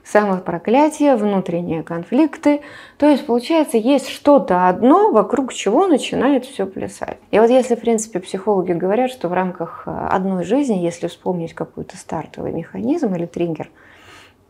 самопроклятие, 0.03 1.15
внутренние 1.15 1.81
конфликты. 1.83 2.59
То 2.97 3.05
есть, 3.05 3.25
получается, 3.25 3.77
есть 3.77 4.09
что-то 4.09 4.67
одно, 4.67 5.11
вокруг 5.11 5.53
чего 5.53 5.87
начинает 5.87 6.43
все 6.43 6.65
плясать. 6.65 7.19
И 7.31 7.39
вот 7.39 7.49
если, 7.49 7.75
в 7.75 7.79
принципе, 7.79 8.19
психологи 8.19 8.73
говорят, 8.73 9.09
что 9.09 9.29
в 9.29 9.33
рамках 9.33 9.83
э, 9.85 9.91
одной 9.91 10.43
жизни, 10.43 10.75
если 10.75 11.07
вспомнить 11.07 11.53
какой-то 11.53 11.95
стартовый 11.95 12.51
механизм 12.51 13.15
или 13.15 13.27
триггер, 13.27 13.69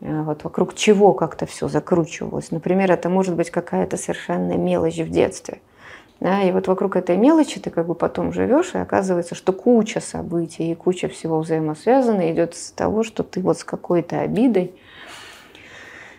э, 0.00 0.22
вот 0.22 0.42
вокруг 0.42 0.74
чего 0.74 1.12
как-то 1.12 1.46
все 1.46 1.68
закручивалось. 1.68 2.50
Например, 2.50 2.90
это 2.90 3.08
может 3.08 3.36
быть 3.36 3.52
какая-то 3.52 3.96
совершенно 3.96 4.54
мелочь 4.54 4.98
в 4.98 5.08
детстве– 5.08 5.60
да, 6.20 6.42
и 6.42 6.50
вот 6.50 6.66
вокруг 6.66 6.96
этой 6.96 7.16
мелочи 7.16 7.60
ты 7.60 7.70
как 7.70 7.86
бы 7.86 7.94
потом 7.94 8.32
живешь, 8.32 8.74
и 8.74 8.78
оказывается, 8.78 9.34
что 9.36 9.52
куча 9.52 10.00
событий 10.00 10.72
и 10.72 10.74
куча 10.74 11.08
всего 11.08 11.38
взаимосвязана 11.38 12.32
идет 12.32 12.56
с 12.56 12.72
того, 12.72 13.04
что 13.04 13.22
ты 13.22 13.40
вот 13.40 13.58
с 13.58 13.64
какой-то 13.64 14.20
обидой, 14.20 14.74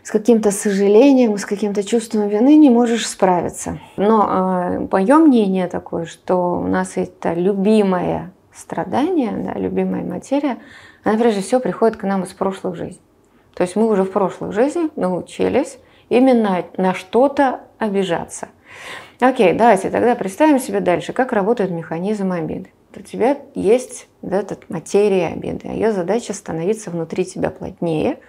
с 0.03 0.11
каким-то 0.11 0.51
сожалением, 0.51 1.37
с 1.37 1.45
каким-то 1.45 1.83
чувством 1.83 2.29
вины 2.29 2.55
не 2.55 2.69
можешь 2.69 3.07
справиться. 3.07 3.79
Но 3.97 4.27
э, 4.29 4.87
мое 4.89 5.17
мнение 5.17 5.67
такое, 5.67 6.05
что 6.05 6.61
у 6.61 6.67
нас 6.67 6.93
это 6.95 7.33
любимое 7.33 8.31
страдание, 8.53 9.31
да, 9.31 9.59
любимая 9.59 10.03
материя, 10.03 10.59
она 11.03 11.17
прежде 11.17 11.41
всего 11.41 11.59
приходит 11.59 11.97
к 11.97 12.03
нам 12.03 12.23
из 12.23 12.29
прошлых 12.29 12.75
жизней. 12.75 13.01
То 13.53 13.63
есть 13.63 13.75
мы 13.75 13.87
уже 13.89 14.03
в 14.03 14.11
прошлых 14.11 14.53
жизнях 14.53 14.91
научились 14.95 15.77
именно 16.07 16.63
на 16.77 16.93
что-то 16.93 17.61
обижаться. 17.77 18.47
Окей, 19.19 19.53
давайте 19.53 19.89
тогда 19.89 20.15
представим 20.15 20.59
себе 20.59 20.79
дальше, 20.79 21.11
как 21.11 21.33
работает 21.33 21.71
механизм 21.71 22.31
обиды. 22.31 22.69
У 22.95 23.01
тебя 23.01 23.37
есть 23.53 24.07
эта 24.21 24.57
материя 24.69 25.27
обиды, 25.27 25.67
а 25.69 25.73
ее 25.73 25.91
задача 25.91 26.33
становиться 26.33 26.89
внутри 26.89 27.25
тебя 27.25 27.49
плотнее, 27.49 28.19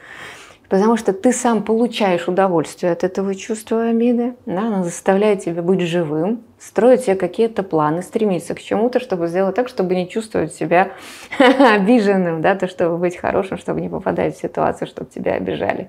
потому 0.69 0.97
что 0.97 1.13
ты 1.13 1.33
сам 1.33 1.63
получаешь 1.63 2.29
удовольствие 2.29 2.93
от 2.93 3.05
этого 3.05 3.35
чувства 3.37 3.85
обиды, 3.85 4.35
да, 4.47 4.67
она 4.67 4.83
заставляет 4.83 5.45
тебя 5.45 5.63
быть 5.63 5.81
живым, 5.81 6.43
строить 6.61 7.03
себе 7.03 7.17
какие-то 7.17 7.63
планы, 7.63 8.03
стремиться 8.03 8.55
к 8.55 8.61
чему-то, 8.61 9.01
чтобы 9.01 9.29
сделать 9.29 9.57
так, 9.57 9.69
чтобы 9.69 9.95
не 9.95 10.09
чувствовать 10.09 10.55
себя 10.55 10.93
обиженным, 11.39 12.43
да, 12.43 12.55
то, 12.55 12.69
чтобы 12.69 12.99
быть 12.99 13.17
хорошим, 13.17 13.57
чтобы 13.57 13.81
не 13.81 13.89
попадать 13.89 14.37
в 14.37 14.41
ситуацию, 14.41 14.87
чтобы 14.87 15.11
тебя 15.11 15.35
обижали. 15.35 15.89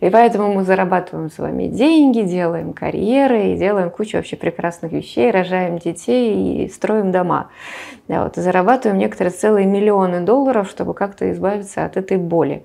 И 0.00 0.10
поэтому 0.10 0.52
мы 0.52 0.64
зарабатываем 0.64 1.30
с 1.30 1.38
вами 1.38 1.68
деньги, 1.68 2.22
делаем 2.22 2.72
карьеры 2.72 3.52
и 3.52 3.56
делаем 3.56 3.90
кучу 3.90 4.16
вообще 4.16 4.34
прекрасных 4.34 4.92
вещей, 4.92 5.30
рожаем 5.30 5.78
детей 5.78 6.64
и 6.64 6.68
строим 6.68 7.12
дома. 7.12 7.50
Да, 8.08 8.24
вот, 8.24 8.36
и 8.36 8.40
зарабатываем 8.40 8.98
некоторые 8.98 9.32
целые 9.32 9.66
миллионы 9.66 10.22
долларов, 10.22 10.68
чтобы 10.68 10.94
как-то 10.94 11.30
избавиться 11.30 11.84
от 11.84 11.96
этой 11.96 12.16
боли. 12.16 12.64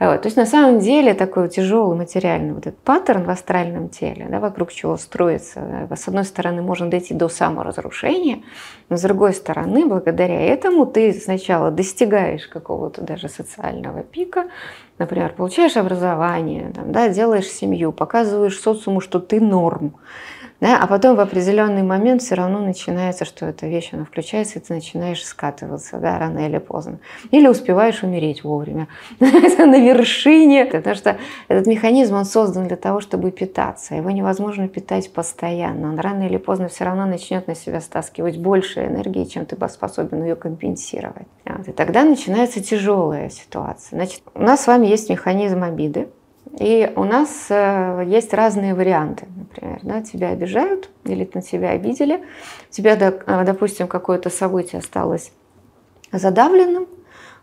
Вот, 0.00 0.22
то 0.22 0.28
есть 0.28 0.38
на 0.38 0.46
самом 0.46 0.80
деле 0.80 1.12
такой 1.12 1.50
тяжелый 1.50 1.94
материальный 1.94 2.54
вот 2.54 2.66
этот 2.66 2.80
паттерн 2.80 3.24
в 3.24 3.28
астральном 3.30 3.90
теле, 3.90 4.28
да, 4.30 4.40
вокруг 4.40 4.72
чего 4.72 4.96
строится, 4.96 5.88
с 5.94 6.08
одной 6.08 6.24
стороны 6.24 6.62
можно 6.62 6.88
дойти 6.88 7.12
до 7.12 7.28
саморазрушения, 7.28 8.42
но 8.88 8.96
с 8.96 9.02
другой 9.02 9.34
стороны, 9.34 9.86
благодаря 9.86 10.40
этому 10.40 10.86
ты 10.86 11.12
сначала 11.12 11.70
достигаешь 11.70 12.48
какого-то 12.48 13.02
даже 13.02 13.28
социального 13.28 14.02
пика, 14.02 14.46
Например, 15.00 15.32
получаешь 15.32 15.78
образование, 15.78 16.72
там, 16.74 16.92
да, 16.92 17.08
делаешь 17.08 17.48
семью, 17.48 17.90
показываешь 17.90 18.60
социуму, 18.60 19.00
что 19.00 19.18
ты 19.18 19.40
норм. 19.40 19.94
Да, 20.60 20.78
а 20.78 20.86
потом 20.86 21.16
в 21.16 21.20
определенный 21.20 21.82
момент 21.82 22.20
все 22.20 22.34
равно 22.34 22.60
начинается, 22.60 23.24
что 23.24 23.46
эта 23.46 23.66
вещь, 23.66 23.90
она 23.92 24.04
включается, 24.04 24.58
и 24.58 24.62
ты 24.62 24.74
начинаешь 24.74 25.24
скатываться, 25.24 25.98
да, 25.98 26.18
рано 26.18 26.46
или 26.46 26.58
поздно. 26.58 26.98
Или 27.30 27.48
успеваешь 27.48 28.02
умереть 28.02 28.44
вовремя. 28.44 28.86
На 29.20 29.78
вершине. 29.78 30.66
Потому 30.66 30.94
что 30.94 31.16
этот 31.48 31.66
механизм, 31.66 32.14
он 32.14 32.26
создан 32.26 32.66
для 32.68 32.76
того, 32.76 33.00
чтобы 33.00 33.30
питаться. 33.30 33.94
Его 33.94 34.10
невозможно 34.10 34.68
питать 34.68 35.10
постоянно. 35.12 35.88
Он 35.88 35.98
рано 35.98 36.24
или 36.24 36.36
поздно 36.36 36.68
все 36.68 36.84
равно 36.84 37.06
начнет 37.06 37.46
на 37.46 37.54
себя 37.54 37.80
стаскивать 37.80 38.36
больше 38.38 38.84
энергии, 38.84 39.24
чем 39.24 39.46
ты 39.46 39.56
способен 39.68 40.22
ее 40.22 40.36
компенсировать. 40.36 41.26
Вот. 41.46 41.68
И 41.68 41.72
тогда 41.72 42.04
начинается 42.04 42.62
тяжелая 42.62 43.30
ситуация. 43.30 43.96
Значит, 43.96 44.22
у 44.34 44.42
нас 44.42 44.62
с 44.62 44.66
вами 44.66 44.86
есть 44.86 45.08
механизм 45.08 45.62
обиды, 45.62 46.08
и 46.58 46.92
у 46.96 47.04
нас 47.04 47.46
э, 47.48 48.04
есть 48.06 48.34
разные 48.34 48.74
варианты. 48.74 49.26
Например, 49.36 49.78
да, 49.82 50.02
тебя 50.02 50.30
обижают 50.30 50.90
или 51.04 51.28
на 51.32 51.42
тебя 51.42 51.70
обидели. 51.70 52.24
У 52.68 52.72
тебя, 52.72 52.96
э, 52.98 53.44
допустим, 53.44 53.86
какое-то 53.86 54.30
событие 54.30 54.80
осталось 54.80 55.32
задавленным 56.12 56.86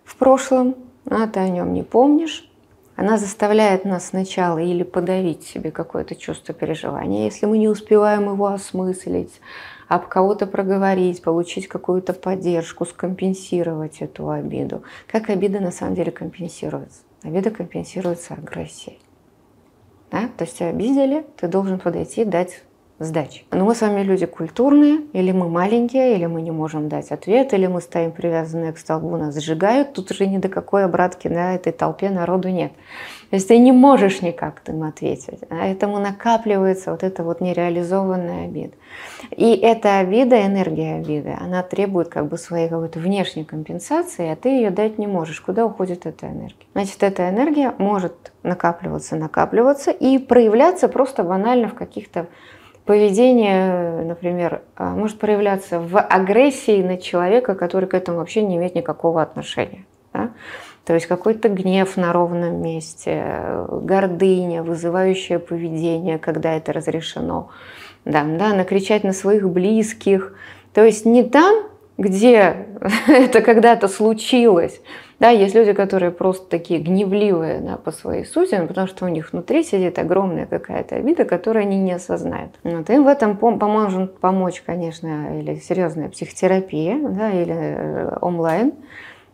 в 0.03 0.17
прошлом, 0.17 0.75
а 1.09 1.27
ты 1.27 1.39
о 1.39 1.49
нем 1.49 1.73
не 1.73 1.83
помнишь. 1.83 2.49
Она 2.97 3.17
заставляет 3.17 3.85
нас 3.85 4.07
сначала 4.07 4.57
или 4.57 4.83
подавить 4.83 5.43
себе 5.43 5.71
какое-то 5.71 6.15
чувство 6.15 6.53
переживания, 6.53 7.25
если 7.25 7.45
мы 7.45 7.59
не 7.59 7.67
успеваем 7.67 8.23
его 8.23 8.47
осмыслить, 8.47 9.39
об 9.87 10.07
кого-то 10.07 10.47
проговорить, 10.47 11.21
получить 11.21 11.67
какую-то 11.67 12.13
поддержку, 12.13 12.85
скомпенсировать 12.85 14.01
эту 14.01 14.29
обиду. 14.31 14.81
Как 15.07 15.29
обида 15.29 15.59
на 15.59 15.71
самом 15.71 15.93
деле 15.93 16.11
компенсируется? 16.11 17.06
Обида 17.27 17.51
компенсируется 17.51 18.35
агрессией. 18.35 18.99
Да? 20.11 20.29
То 20.37 20.45
есть 20.45 20.61
обидели, 20.61 21.25
ты 21.35 21.49
должен 21.49 21.77
подойти 21.77 22.23
дать 22.23 22.63
сдачи. 22.99 23.43
Но 23.51 23.65
мы 23.65 23.75
с 23.75 23.81
вами 23.81 24.01
люди 24.01 24.25
культурные, 24.25 25.01
или 25.13 25.31
мы 25.31 25.49
маленькие, 25.49 26.15
или 26.15 26.25
мы 26.25 26.41
не 26.41 26.51
можем 26.51 26.89
дать 26.89 27.11
ответ, 27.11 27.53
или 27.53 27.67
мы 27.67 27.81
стоим 27.81 28.11
привязанные 28.11 28.73
к 28.73 28.77
столбу, 28.77 29.15
нас 29.17 29.37
сжигают, 29.37 29.93
тут 29.93 30.11
уже 30.11 30.25
ни 30.25 30.37
до 30.37 30.49
какой 30.49 30.85
обратки 30.85 31.27
на 31.27 31.55
этой 31.55 31.73
толпе 31.73 32.09
народу 32.09 32.49
нет. 32.49 32.71
То 33.29 33.35
есть 33.35 33.49
ты 33.49 33.57
не 33.57 33.73
можешь 33.73 34.21
никак 34.21 34.61
им 34.67 34.83
ответить. 34.83 35.39
А 35.49 35.67
этому 35.67 35.99
накапливается 35.99 36.91
вот 36.91 37.03
эта 37.03 37.23
вот 37.23 37.41
нереализованная 37.41 38.45
обида. 38.45 38.73
И 39.31 39.53
эта 39.55 39.99
обида, 39.99 40.45
энергия 40.45 40.95
обиды, 40.95 41.35
она 41.39 41.61
требует 41.61 42.07
как 42.07 42.27
бы 42.29 42.37
своей 42.37 42.69
какой-то 42.69 42.99
внешней 42.99 43.43
компенсации, 43.43 44.29
а 44.29 44.35
ты 44.37 44.49
ее 44.49 44.69
дать 44.71 44.97
не 44.97 45.07
можешь. 45.07 45.41
Куда 45.41 45.65
уходит 45.65 46.05
эта 46.05 46.27
энергия? 46.27 46.65
Значит, 46.73 47.03
эта 47.03 47.29
энергия 47.29 47.73
может 47.77 48.31
накапливаться, 48.43 49.17
накапливаться 49.17 49.91
и 49.91 50.17
проявляться 50.19 50.87
просто 50.87 51.23
банально 51.23 51.67
в 51.67 51.73
каких-то 51.73 52.27
поведение, 52.87 54.01
например, 54.03 54.61
а, 54.75 54.95
может 54.95 55.19
проявляться 55.19 55.79
в 55.79 55.99
агрессии 55.99 56.81
на 56.81 56.97
человека, 56.97 57.53
который 57.53 57.87
к 57.87 57.93
этому 57.93 58.19
вообще 58.19 58.41
не 58.41 58.55
имеет 58.55 58.73
никакого 58.73 59.21
отношения. 59.21 59.85
Да? 60.13 60.31
То 60.85 60.93
есть 60.93 61.05
какой-то 61.05 61.49
гнев 61.49 61.97
на 61.97 62.13
ровном 62.13 62.61
месте, 62.61 63.65
гордыня, 63.69 64.63
вызывающее 64.63 65.37
поведение, 65.37 66.17
когда 66.17 66.53
это 66.53 66.71
разрешено. 66.71 67.49
Да, 68.05 68.23
да, 68.23 68.53
накричать 68.53 69.03
на 69.03 69.11
своих 69.11 69.49
близких. 69.49 70.33
То 70.73 70.85
есть 70.85 71.05
не 71.05 71.23
там, 71.23 71.67
где 71.97 72.67
это 73.07 73.41
когда-то 73.41 73.89
случилось. 73.89 74.79
Да, 75.19 75.29
есть 75.29 75.55
люди, 75.55 75.73
которые 75.73 76.11
просто 76.11 76.47
такие 76.47 76.79
гневливые 76.79 77.59
да, 77.59 77.77
по 77.77 77.91
своей 77.91 78.23
сути, 78.23 78.53
ну, 78.53 78.67
потому 78.67 78.87
что 78.87 79.05
у 79.05 79.07
них 79.07 79.33
внутри 79.33 79.63
сидит 79.63 79.97
огромная 79.97 80.45
какая-то 80.45 80.95
обида, 80.95 81.25
которую 81.25 81.63
они 81.63 81.77
не 81.77 81.93
осознают. 81.93 82.51
Вот, 82.63 82.87
им 82.91 83.03
в 83.03 83.07
этом 83.07 83.35
поможет 83.37 84.19
помочь, 84.19 84.61
конечно, 84.63 85.39
или 85.39 85.55
серьезная 85.55 86.09
психотерапия, 86.09 86.99
да, 86.99 87.31
или 87.31 87.55
э, 87.55 88.17
онлайн. 88.21 88.73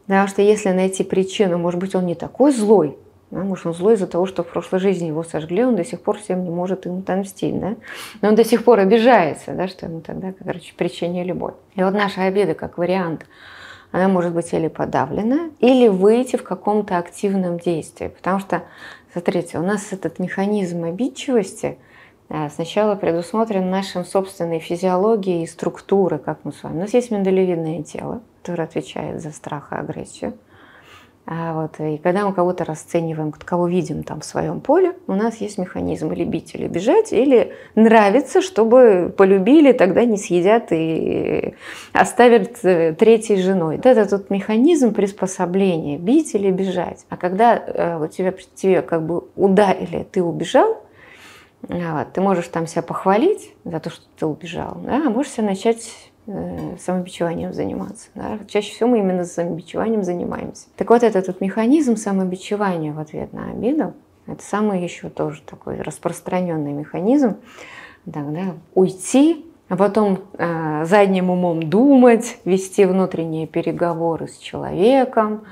Потому 0.07 0.27
что 0.27 0.41
если 0.41 0.69
найти 0.69 1.03
причину, 1.03 1.57
может 1.57 1.79
быть, 1.79 1.95
он 1.95 2.05
не 2.05 2.15
такой 2.15 2.53
злой, 2.53 2.97
да, 3.33 3.41
может, 3.41 3.65
он 3.65 3.73
злой 3.73 3.95
из-за 3.95 4.07
того, 4.07 4.25
что 4.25 4.43
в 4.43 4.47
прошлой 4.47 4.79
жизни 4.79 5.07
его 5.07 5.23
сожгли, 5.23 5.65
он 5.65 5.75
до 5.75 5.83
сих 5.83 6.01
пор 6.01 6.19
всем 6.19 6.43
не 6.43 6.51
может 6.51 6.85
им 6.85 6.99
отомстить, 6.99 7.59
да? 7.59 7.75
но 8.21 8.29
он 8.29 8.35
до 8.35 8.45
сих 8.45 8.63
пор 8.63 8.79
обижается, 8.79 9.53
да, 9.53 9.67
что 9.67 9.87
ему 9.87 10.01
тогда, 10.01 10.33
короче, 10.37 10.73
причине 10.77 11.23
любовь. 11.23 11.55
И 11.75 11.83
вот 11.83 11.93
наша 11.93 12.23
обида 12.23 12.53
как 12.53 12.77
вариант, 12.77 13.25
она 13.93 14.07
может 14.07 14.33
быть 14.33 14.51
или 14.53 14.67
подавлена, 14.67 15.51
или 15.59 15.87
выйти 15.87 16.35
в 16.35 16.43
каком-то 16.43 16.97
активном 16.97 17.59
действии. 17.59 18.07
Потому 18.07 18.39
что, 18.39 18.63
смотрите, 19.13 19.59
у 19.59 19.61
нас 19.61 19.93
этот 19.93 20.17
механизм 20.17 20.83
обидчивости 20.83 21.77
э, 22.29 22.49
сначала 22.49 22.95
предусмотрен 22.95 23.69
нашей 23.69 24.03
собственной 24.03 24.59
физиологией 24.59 25.43
и 25.43 25.47
структурой, 25.47 26.17
как 26.17 26.39
мы 26.43 26.53
с 26.53 26.63
вами. 26.63 26.77
У 26.77 26.79
нас 26.79 26.93
есть 26.95 27.11
миндалевидное 27.11 27.83
тело, 27.83 28.23
которое 28.41 28.63
отвечает 28.63 29.21
за 29.21 29.31
страх 29.31 29.71
и 29.71 29.75
агрессию. 29.75 30.33
А 31.25 31.53
вот, 31.53 31.79
и 31.79 31.97
когда 31.99 32.25
мы 32.25 32.33
кого-то 32.33 32.65
расцениваем, 32.65 33.31
кого 33.31 33.67
видим 33.67 34.03
там 34.03 34.19
в 34.19 34.25
своем 34.25 34.59
поле, 34.59 34.93
у 35.07 35.13
нас 35.13 35.37
есть 35.37 35.57
механизм 35.57 36.11
или 36.11 36.25
бить, 36.25 36.53
или 36.53 36.67
бежать, 36.67 37.13
или 37.13 37.53
нравится, 37.75 38.41
чтобы 38.41 39.13
полюбили, 39.15 39.71
тогда 39.71 40.03
не 40.03 40.17
съедят 40.17 40.67
и 40.71 41.55
оставят 41.93 42.63
э, 42.63 42.93
третьей 42.93 43.37
женой. 43.37 43.77
Вот 43.77 43.85
это 43.85 44.09
тут 44.09 44.29
механизм 44.29 44.93
приспособления, 44.93 45.97
бить 45.97 46.35
или 46.35 46.51
бежать. 46.51 47.05
А 47.07 47.15
когда 47.15 47.55
э, 47.55 47.97
вот 47.99 48.11
тебя, 48.11 48.33
тебе 48.55 48.81
как 48.81 49.05
бы 49.05 49.23
ударили, 49.37 50.05
ты 50.11 50.21
убежал, 50.21 50.83
вот, 51.61 52.11
ты 52.11 52.19
можешь 52.19 52.49
там 52.49 52.67
себя 52.67 52.81
похвалить 52.81 53.53
за 53.63 53.79
то, 53.79 53.89
что 53.89 54.03
ты 54.19 54.25
убежал, 54.25 54.77
да, 54.83 55.03
а 55.07 55.09
можешь 55.09 55.31
себя 55.31 55.45
начать 55.45 55.89
Э, 55.89 56.12
самобичеванием 56.25 57.53
заниматься. 57.53 58.09
Да? 58.15 58.39
Чаще 58.47 58.73
всего 58.73 58.89
мы 58.89 58.99
именно 58.99 59.25
самобичеванием 59.25 60.03
занимаемся. 60.03 60.67
Так 60.77 60.89
вот, 60.89 61.03
этот 61.03 61.27
вот 61.27 61.41
механизм 61.41 61.95
самобичевания 61.95 62.93
в 62.93 62.99
ответ 62.99 63.33
на 63.33 63.51
обиду, 63.51 63.93
это 64.25 64.43
самый 64.43 64.81
еще 64.81 65.09
тоже 65.09 65.41
такой 65.41 65.81
распространенный 65.81 66.71
механизм, 66.71 67.37
тогда 68.05 68.55
уйти, 68.73 69.45
а 69.69 69.75
потом 69.75 70.19
э, 70.37 70.85
задним 70.85 71.29
умом 71.29 71.63
думать, 71.63 72.37
вести 72.45 72.85
внутренние 72.85 73.47
переговоры 73.47 74.27
с 74.27 74.37
человеком, 74.37 75.43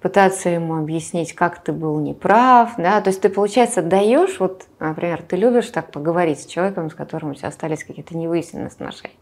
пытаться 0.00 0.48
ему 0.48 0.76
объяснить, 0.76 1.34
как 1.34 1.62
ты 1.62 1.72
был 1.72 1.98
неправ, 1.98 2.74
да, 2.78 3.00
то 3.00 3.08
есть 3.08 3.20
ты, 3.20 3.28
получается, 3.28 3.82
даешь, 3.82 4.38
вот, 4.38 4.66
например, 4.78 5.22
ты 5.22 5.36
любишь 5.36 5.68
так 5.70 5.90
поговорить 5.90 6.40
с 6.40 6.46
человеком, 6.46 6.90
с 6.90 6.94
которым 6.94 7.30
у 7.30 7.34
тебя 7.34 7.48
остались 7.48 7.82
какие-то 7.82 8.16
невыясненные 8.16 8.68
отношения, 8.68 9.16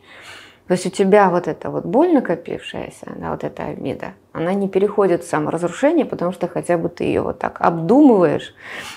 то 0.66 0.72
есть 0.72 0.86
у 0.86 0.90
тебя 0.90 1.28
вот 1.28 1.46
эта 1.46 1.68
вот 1.68 1.84
боль 1.84 2.12
накопившаяся, 2.14 3.12
да, 3.16 3.32
вот 3.32 3.44
эта 3.44 3.64
обида, 3.64 4.14
она 4.32 4.54
не 4.54 4.66
переходит 4.66 5.22
в 5.22 5.28
саморазрушение, 5.28 6.06
потому 6.06 6.32
что 6.32 6.48
хотя 6.48 6.78
бы 6.78 6.88
ты 6.88 7.04
ее 7.04 7.20
вот 7.20 7.38
так 7.38 7.60
обдумываешь, 7.60 8.54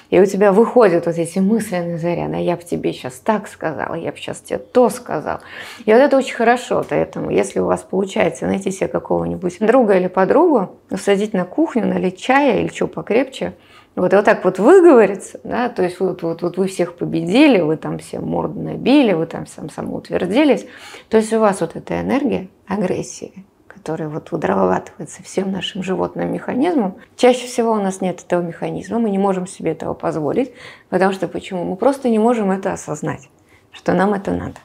и 0.09 0.19
у 0.21 0.25
тебя 0.25 0.53
выходят 0.53 1.07
вот 1.07 1.17
эти 1.17 1.39
мысленные 1.39 1.97
заряды, 1.97 2.37
я 2.37 2.55
бы 2.55 2.63
тебе 2.63 2.93
сейчас 2.93 3.15
так 3.15 3.49
сказала, 3.49 3.95
я 3.95 4.13
бы 4.13 4.17
сейчас 4.17 4.39
тебе 4.39 4.59
то 4.59 4.89
сказал. 4.89 5.39
И 5.83 5.91
вот 5.91 5.99
это 5.99 6.15
очень 6.15 6.35
хорошо, 6.35 6.85
поэтому 6.87 7.31
если 7.31 7.59
у 7.59 7.65
вас 7.65 7.81
получается 7.81 8.45
найти 8.45 8.71
себе 8.71 8.87
какого-нибудь 8.87 9.57
друга 9.59 9.97
или 9.97 10.07
подругу, 10.07 10.71
усадить 10.89 11.33
на 11.33 11.43
кухню, 11.43 11.85
налить 11.85 12.17
чая 12.17 12.61
или 12.61 12.69
что 12.69 12.87
покрепче– 12.87 13.53
вот, 13.97 14.13
и 14.13 14.15
вот 14.15 14.25
так 14.25 14.45
вот 14.45 14.59
выговориться, 14.59 15.39
да, 15.43 15.69
то 15.69 15.81
есть 15.81 15.99
вот, 15.99 16.21
вот, 16.21 16.43
вот 16.43 16.57
вы 16.57 16.67
всех 16.67 16.95
победили, 16.95 17.59
вы 17.61 17.77
там 17.77 17.97
все 17.97 18.19
морды 18.19 18.59
набили, 18.59 19.13
вы 19.13 19.25
там 19.25 19.47
сам 19.47 19.71
самоутвердились. 19.71 20.67
То 21.09 21.17
есть 21.17 21.33
у 21.33 21.39
вас 21.39 21.61
вот 21.61 21.75
эта 21.75 21.99
энергия 21.99 22.47
агрессии, 22.67 23.43
которая 23.67 24.07
вот 24.07 24.31
удрабатывается 24.31 25.23
всем 25.23 25.51
нашим 25.51 25.81
животным 25.81 26.31
механизмом, 26.31 26.97
чаще 27.15 27.47
всего 27.47 27.71
у 27.71 27.77
нас 27.77 27.99
нет 27.99 28.21
этого 28.23 28.43
механизма, 28.43 28.99
мы 28.99 29.09
не 29.09 29.17
можем 29.17 29.47
себе 29.47 29.71
этого 29.71 29.95
позволить, 29.95 30.53
потому 30.89 31.11
что 31.11 31.27
почему? 31.27 31.63
Мы 31.63 31.75
просто 31.75 32.09
не 32.09 32.19
можем 32.19 32.51
это 32.51 32.73
осознать, 32.73 33.29
что 33.71 33.93
нам 33.93 34.13
это 34.13 34.31
надо. 34.31 34.59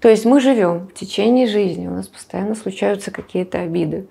То 0.00 0.08
есть 0.08 0.24
мы 0.24 0.40
живем 0.40 0.88
в 0.88 0.94
течение 0.94 1.46
жизни, 1.46 1.86
у 1.86 1.90
нас 1.90 2.08
постоянно 2.08 2.54
случаются 2.54 3.10
какие-то 3.10 3.58
обиды, 3.58 4.08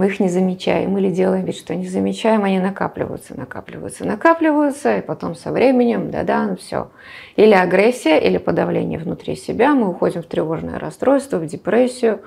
мы 0.00 0.06
их 0.06 0.18
не 0.18 0.30
замечаем 0.30 0.96
или 0.96 1.10
делаем 1.10 1.44
вид, 1.44 1.54
что 1.54 1.74
не 1.74 1.86
замечаем, 1.86 2.42
они 2.44 2.58
накапливаются, 2.58 3.38
накапливаются, 3.38 4.06
накапливаются, 4.06 4.96
и 4.96 5.02
потом 5.02 5.34
со 5.34 5.52
временем, 5.52 6.10
да-да, 6.10 6.46
ну 6.46 6.56
все. 6.56 6.90
Или 7.36 7.52
агрессия, 7.52 8.18
или 8.18 8.38
подавление 8.38 8.98
внутри 8.98 9.36
себя, 9.36 9.74
мы 9.74 9.90
уходим 9.90 10.22
в 10.22 10.26
тревожное 10.26 10.78
расстройство, 10.78 11.36
в 11.36 11.44
депрессию, 11.44 12.20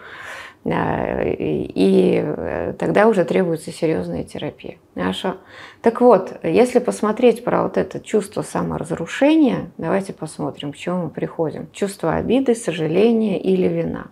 и 0.66 2.24
э, 2.24 2.74
тогда 2.78 3.08
уже 3.08 3.26
требуется 3.26 3.72
серьезная 3.72 4.24
терапия. 4.24 4.78
Хорошо. 4.94 5.38
Так 5.82 6.00
вот, 6.00 6.32
если 6.44 6.78
посмотреть 6.78 7.44
про 7.44 7.64
вот 7.64 7.78
это 7.78 8.00
чувство 8.00 8.44
саморазрушения, 8.44 9.72
давайте 9.80 10.14
посмотрим, 10.14 10.74
к 10.74 10.78
чему 10.78 11.06
мы 11.06 11.10
приходим. 11.10 11.68
Чувство 11.72 12.14
обиды, 12.14 12.54
сожаления 12.54 13.42
или 13.42 13.68
вина. 13.68 14.12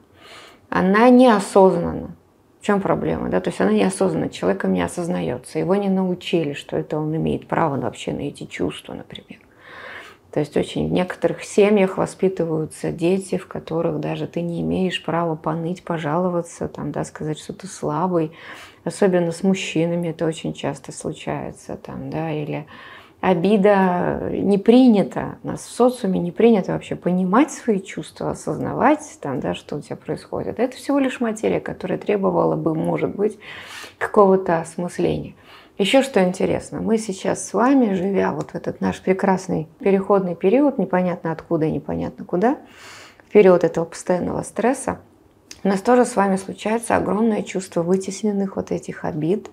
Она 0.71 1.09
неосознанна. 1.09 2.15
В 2.61 2.63
чем 2.63 2.79
проблема? 2.79 3.29
Да? 3.29 3.41
То 3.41 3.49
есть 3.49 3.59
она 3.59 3.71
неосознанно, 3.71 4.29
человеком 4.29 4.73
не 4.73 4.83
осознается. 4.83 5.57
Его 5.57 5.75
не 5.75 5.89
научили, 5.89 6.53
что 6.53 6.77
это 6.77 6.99
он 6.99 7.15
имеет 7.15 7.47
право 7.47 7.75
вообще 7.81 8.13
на 8.13 8.21
эти 8.21 8.45
чувства, 8.45 8.93
например. 8.93 9.39
То 10.31 10.39
есть 10.39 10.55
очень 10.55 10.87
в 10.87 10.91
некоторых 10.91 11.43
семьях 11.43 11.97
воспитываются 11.97 12.91
дети, 12.91 13.37
в 13.37 13.47
которых 13.47 13.99
даже 13.99 14.27
ты 14.27 14.41
не 14.41 14.61
имеешь 14.61 15.03
права 15.03 15.35
поныть, 15.35 15.83
пожаловаться, 15.83 16.67
там, 16.67 16.91
да, 16.91 17.03
сказать, 17.03 17.39
что 17.39 17.53
ты 17.53 17.65
слабый. 17.65 18.31
Особенно 18.83 19.31
с 19.31 19.41
мужчинами 19.41 20.09
это 20.09 20.27
очень 20.27 20.53
часто 20.53 20.91
случается. 20.91 21.77
Там, 21.77 22.11
да, 22.11 22.31
или 22.31 22.67
обида 23.21 24.29
не 24.31 24.57
принята, 24.57 25.37
у 25.43 25.47
нас 25.47 25.61
в 25.61 25.71
социуме 25.71 26.19
не 26.19 26.31
принято 26.31 26.73
вообще 26.73 26.95
понимать 26.95 27.51
свои 27.51 27.79
чувства, 27.79 28.31
осознавать, 28.31 29.17
там, 29.21 29.39
да, 29.39 29.53
что 29.53 29.77
у 29.77 29.81
тебя 29.81 29.95
происходит. 29.95 30.59
Это 30.59 30.75
всего 30.75 30.99
лишь 30.99 31.21
материя, 31.21 31.59
которая 31.59 31.99
требовала 31.99 32.55
бы, 32.55 32.73
может 32.73 33.15
быть, 33.15 33.37
какого-то 33.99 34.59
осмысления. 34.59 35.35
Еще 35.77 36.01
что 36.01 36.23
интересно, 36.23 36.81
мы 36.81 36.97
сейчас 36.97 37.47
с 37.47 37.53
вами, 37.53 37.93
живя 37.93 38.33
вот 38.33 38.51
в 38.51 38.55
этот 38.55 38.81
наш 38.81 38.99
прекрасный 39.01 39.67
переходный 39.79 40.35
период, 40.35 40.77
непонятно 40.77 41.31
откуда 41.31 41.65
и 41.65 41.71
непонятно 41.71 42.25
куда, 42.25 42.57
период 43.31 43.63
этого 43.63 43.85
постоянного 43.85 44.41
стресса, 44.41 44.99
у 45.63 45.67
нас 45.67 45.81
тоже 45.81 46.05
с 46.05 46.15
вами 46.15 46.37
случается 46.37 46.95
огромное 46.95 47.43
чувство 47.43 47.83
вытесненных 47.83 48.55
вот 48.55 48.71
этих 48.71 49.05
обид, 49.05 49.49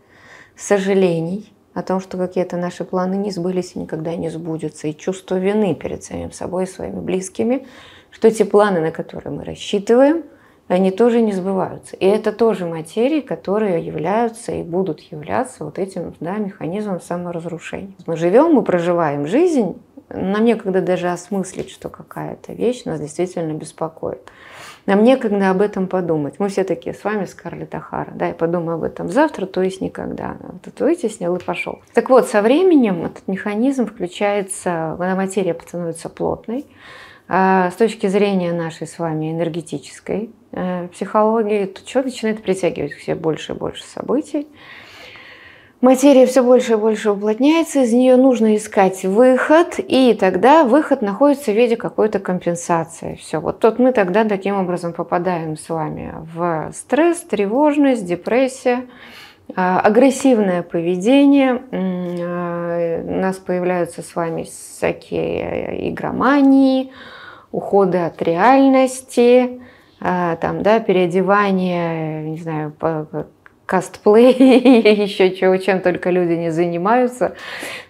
сожалений, 0.56 1.52
о 1.78 1.82
том, 1.82 2.00
что 2.00 2.18
какие-то 2.18 2.56
наши 2.56 2.82
планы 2.82 3.14
не 3.14 3.30
сбылись 3.30 3.76
и 3.76 3.78
никогда 3.78 4.16
не 4.16 4.30
сбудутся, 4.30 4.88
и 4.88 4.96
чувство 4.96 5.36
вины 5.36 5.76
перед 5.76 6.02
самим 6.02 6.32
собой 6.32 6.64
и 6.64 6.66
своими 6.66 6.98
близкими, 6.98 7.68
что 8.10 8.32
те 8.32 8.44
планы, 8.44 8.80
на 8.80 8.90
которые 8.90 9.32
мы 9.32 9.44
рассчитываем, 9.44 10.24
они 10.66 10.90
тоже 10.90 11.20
не 11.20 11.32
сбываются. 11.32 11.94
И 11.94 12.04
это 12.04 12.32
тоже 12.32 12.66
материи, 12.66 13.20
которые 13.20 13.80
являются 13.86 14.50
и 14.50 14.64
будут 14.64 14.98
являться 15.12 15.64
вот 15.64 15.78
этим 15.78 16.14
да, 16.18 16.38
механизмом 16.38 17.00
саморазрушения. 17.00 17.92
Мы 18.06 18.16
живем, 18.16 18.54
мы 18.54 18.62
проживаем 18.62 19.28
жизнь, 19.28 19.80
нам 20.08 20.44
некогда 20.44 20.82
даже 20.82 21.08
осмыслить, 21.10 21.70
что 21.70 21.88
какая-то 21.88 22.54
вещь 22.54 22.86
нас 22.86 23.00
действительно 23.00 23.52
беспокоит. 23.52 24.18
Нам 24.88 25.04
некогда 25.04 25.50
об 25.50 25.60
этом 25.60 25.86
подумать. 25.86 26.36
Мы 26.38 26.48
все 26.48 26.64
такие 26.64 26.94
с 26.94 27.04
вами, 27.04 27.26
Скарлетт 27.26 27.74
Ахара. 27.74 28.10
Да, 28.14 28.28
я 28.28 28.32
подумаю 28.32 28.76
об 28.76 28.84
этом 28.84 29.10
завтра, 29.10 29.44
то 29.44 29.60
есть 29.60 29.82
никогда. 29.82 30.38
Вот 30.40 30.66
это 30.66 30.82
вытеснил 30.82 31.36
и 31.36 31.44
пошел. 31.44 31.80
Так 31.92 32.08
вот, 32.08 32.26
со 32.26 32.40
временем 32.40 33.04
этот 33.04 33.28
механизм 33.28 33.84
включается, 33.84 34.96
когда 34.96 35.14
материя 35.14 35.54
становится 35.60 36.08
плотной, 36.08 36.64
а 37.28 37.70
с 37.70 37.74
точки 37.74 38.06
зрения 38.06 38.54
нашей 38.54 38.86
с 38.86 38.98
вами 38.98 39.30
энергетической 39.30 40.30
э, 40.52 40.88
психологии, 40.88 41.66
то 41.66 41.84
человек 41.84 42.14
начинает 42.14 42.42
притягивать 42.42 42.94
к 42.94 43.00
себе 43.00 43.14
больше 43.14 43.52
и 43.52 43.56
больше 43.56 43.84
событий, 43.84 44.48
Материя 45.80 46.26
все 46.26 46.42
больше 46.42 46.72
и 46.72 46.76
больше 46.76 47.12
уплотняется, 47.12 47.82
из 47.82 47.92
нее 47.92 48.16
нужно 48.16 48.56
искать 48.56 49.04
выход, 49.04 49.76
и 49.78 50.12
тогда 50.12 50.64
выход 50.64 51.02
находится 51.02 51.52
в 51.52 51.54
виде 51.54 51.76
какой-то 51.76 52.18
компенсации. 52.18 53.14
Все, 53.14 53.38
вот 53.38 53.60
тут 53.60 53.78
мы 53.78 53.92
тогда 53.92 54.24
таким 54.24 54.56
образом 54.56 54.92
попадаем 54.92 55.56
с 55.56 55.68
вами 55.68 56.14
в 56.34 56.72
стресс, 56.74 57.20
тревожность, 57.20 58.04
депрессия, 58.04 58.86
а, 59.54 59.78
агрессивное 59.78 60.64
поведение, 60.64 61.62
а, 61.70 63.00
у 63.04 63.20
нас 63.20 63.36
появляются 63.36 64.02
с 64.02 64.16
вами 64.16 64.42
всякие 64.42 65.90
игромании, 65.90 66.90
уходы 67.52 67.98
от 67.98 68.20
реальности, 68.20 69.60
а, 70.00 70.34
там, 70.36 70.64
да, 70.64 70.80
переодевание, 70.80 72.28
не 72.30 72.38
знаю, 72.38 72.72
кастплей 73.68 74.32
или 74.32 75.02
еще 75.02 75.36
чего, 75.36 75.58
чем 75.58 75.80
только 75.80 76.08
люди 76.08 76.32
не 76.32 76.50
занимаются, 76.50 77.36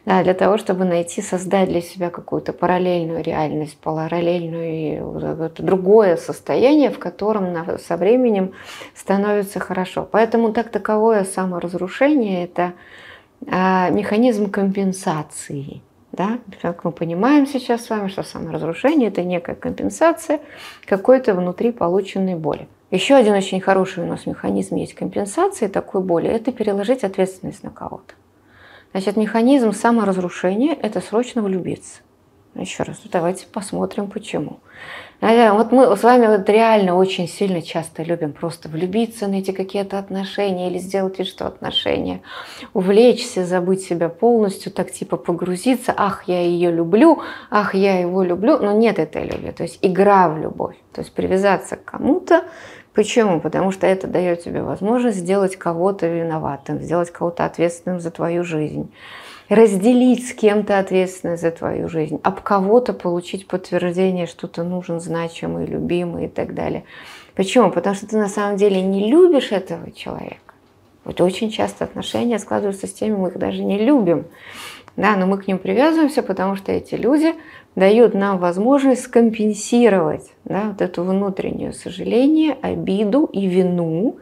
да, 0.04 0.24
для 0.24 0.34
того, 0.34 0.58
чтобы 0.58 0.84
найти, 0.84 1.22
создать 1.22 1.68
для 1.68 1.80
себя 1.80 2.10
какую-то 2.10 2.52
параллельную 2.52 3.22
реальность, 3.22 3.78
параллельную 3.78 5.46
другое 5.58 6.16
состояние, 6.16 6.90
в 6.90 6.98
котором 6.98 7.78
со 7.78 7.96
временем 7.96 8.54
становится 8.96 9.60
хорошо. 9.60 10.06
Поэтому 10.10 10.52
так 10.52 10.70
таковое 10.70 11.22
саморазрушение– 11.22 12.44
это 12.44 12.72
а, 13.46 13.90
механизм 13.90 14.50
компенсации. 14.50 15.80
Да? 16.10 16.40
Как 16.60 16.82
мы 16.82 16.90
понимаем 16.90 17.46
сейчас 17.46 17.84
с 17.84 17.90
вами, 17.90 18.08
что 18.08 18.24
саморазрушение– 18.24 19.08
это 19.10 19.22
некая 19.22 19.54
компенсация 19.54 20.40
какой-то 20.86 21.34
внутри 21.34 21.70
полученной 21.70 22.34
боли. 22.34 22.66
Еще 22.90 23.14
один 23.14 23.34
очень 23.34 23.60
хороший 23.60 24.02
у 24.02 24.06
нас 24.06 24.24
механизм 24.24 24.76
есть 24.76 24.94
компенсации 24.94 25.66
такой 25.66 26.00
боли– 26.00 26.28
это 26.30 26.52
переложить 26.52 27.04
ответственность 27.04 27.62
на 27.62 27.70
кого-то. 27.70 28.14
Значит, 28.92 29.16
механизм 29.16 29.72
саморазрушения– 29.72 30.74
это 30.82 31.02
срочно 31.02 31.42
влюбиться. 31.42 32.00
Еще 32.54 32.82
раз, 32.82 33.02
давайте 33.12 33.46
посмотрим, 33.46 34.08
почему. 34.08 34.60
Вот 35.20 35.72
мы 35.72 35.96
с 35.96 36.02
вами 36.02 36.28
вот 36.28 36.48
реально 36.48 36.96
очень 36.96 37.28
сильно 37.28 37.60
часто 37.60 38.02
любим 38.02 38.32
просто 38.32 38.68
влюбиться, 38.68 39.28
найти 39.28 39.52
какие-то 39.52 39.98
отношения 39.98 40.70
или 40.70 40.78
сделать 40.78 41.18
вид, 41.18 41.28
что 41.28 41.46
отношения, 41.46 42.22
увлечься, 42.72 43.44
забыть 43.44 43.82
себя 43.82 44.08
полностью, 44.08 44.72
так 44.72 44.90
типа 44.92 45.16
погрузиться, 45.16 45.92
ах, 45.96 46.24
я 46.26 46.40
ее 46.40 46.70
люблю, 46.70 47.20
ах, 47.50 47.74
я 47.74 47.98
его 47.98 48.22
люблю, 48.22 48.58
но 48.58 48.72
нет 48.72 48.98
этой 48.98 49.24
любви, 49.24 49.50
то 49.50 49.64
есть 49.64 49.78
игра 49.82 50.28
в 50.28 50.38
любовь, 50.38 50.76
то 50.92 51.00
есть 51.00 51.12
привязаться 51.12 51.76
к 51.76 51.84
кому-то, 51.84 52.44
Почему? 52.98 53.38
Потому 53.38 53.70
что 53.70 53.86
это 53.86 54.08
дает 54.08 54.42
тебе 54.42 54.60
возможность 54.60 55.18
сделать 55.18 55.54
кого-то 55.54 56.08
виноватым, 56.08 56.80
сделать 56.80 57.12
кого-то 57.12 57.44
ответственным 57.44 58.00
за 58.00 58.10
твою 58.10 58.42
жизнь, 58.42 58.92
разделить 59.48 60.28
с 60.28 60.32
кем-то 60.32 60.80
ответственность 60.80 61.42
за 61.42 61.52
твою 61.52 61.88
жизнь, 61.88 62.18
об 62.24 62.40
кого-то 62.40 62.92
получить 62.92 63.46
подтверждение, 63.46 64.26
что 64.26 64.48
ты 64.48 64.64
нужен, 64.64 64.98
значимый, 64.98 65.64
любимый 65.64 66.24
и 66.24 66.28
так 66.28 66.56
далее. 66.56 66.82
Почему? 67.36 67.70
Потому 67.70 67.94
что 67.94 68.08
ты 68.08 68.16
на 68.16 68.28
самом 68.28 68.56
деле 68.56 68.82
не 68.82 69.08
любишь 69.08 69.52
этого 69.52 69.92
человека. 69.92 70.54
Вот 71.04 71.20
очень 71.20 71.52
часто 71.52 71.84
отношения 71.84 72.40
складываются 72.40 72.88
с 72.88 72.92
теми, 72.92 73.14
мы 73.14 73.28
их 73.28 73.38
даже 73.38 73.62
не 73.62 73.78
любим. 73.78 74.26
Да, 74.98 75.14
но 75.14 75.26
мы 75.26 75.38
к 75.38 75.46
ним 75.46 75.58
привязываемся, 75.60 76.24
потому 76.24 76.56
что 76.56 76.72
эти 76.72 76.96
люди 76.96 77.36
дают 77.76 78.14
нам 78.14 78.38
возможность 78.38 79.02
скомпенсировать 79.02 80.32
да, 80.44 80.70
вот 80.70 80.82
это 80.82 81.02
внутреннее 81.02 81.72
сожаление, 81.72 82.58
обиду 82.62 83.26
и 83.26 83.46
вину. 83.46 84.18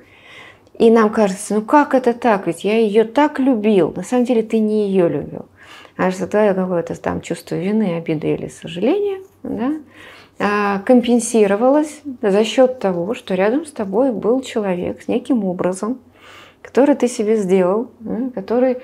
И 0.78 0.90
нам 0.90 1.08
кажется, 1.08 1.54
ну 1.54 1.62
как 1.62 1.94
это 1.94 2.12
так, 2.12 2.46
ведь 2.46 2.64
я 2.64 2.76
ее 2.76 3.04
так 3.04 3.38
любил. 3.38 3.94
На 3.96 4.02
самом 4.02 4.26
деле 4.26 4.42
ты 4.42 4.58
не 4.58 4.88
ее 4.88 5.08
любил. 5.08 5.46
А 5.96 6.10
что 6.10 6.26
твое 6.26 6.52
какое-то 6.52 6.94
там 7.00 7.22
чувство 7.22 7.54
вины, 7.54 7.96
обиды 7.96 8.34
или 8.34 8.48
сожаления 8.48 9.22
да, 9.42 9.72
а, 10.38 10.80
компенсировалось 10.80 12.02
за 12.20 12.44
счет 12.44 12.80
того, 12.80 13.14
что 13.14 13.34
рядом 13.34 13.64
с 13.64 13.72
тобой 13.72 14.12
был 14.12 14.42
человек 14.42 15.00
с 15.00 15.08
неким 15.08 15.42
образом, 15.42 16.00
который 16.60 16.96
ты 16.96 17.08
себе 17.08 17.36
сделал, 17.36 17.90
который 18.34 18.76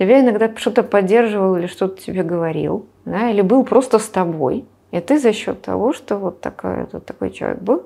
тебя 0.00 0.20
иногда 0.20 0.50
что-то 0.56 0.82
поддерживал 0.82 1.56
или 1.56 1.66
что-то 1.66 2.00
тебе 2.00 2.22
говорил, 2.22 2.86
да, 3.04 3.30
или 3.30 3.42
был 3.42 3.64
просто 3.64 3.98
с 3.98 4.08
тобой. 4.08 4.64
И 4.92 5.00
ты 5.00 5.18
за 5.18 5.34
счет 5.34 5.60
того, 5.60 5.92
что 5.92 6.16
вот 6.16 6.40
такой, 6.40 6.86
вот 6.90 7.04
такой 7.04 7.30
человек 7.30 7.58
был, 7.58 7.82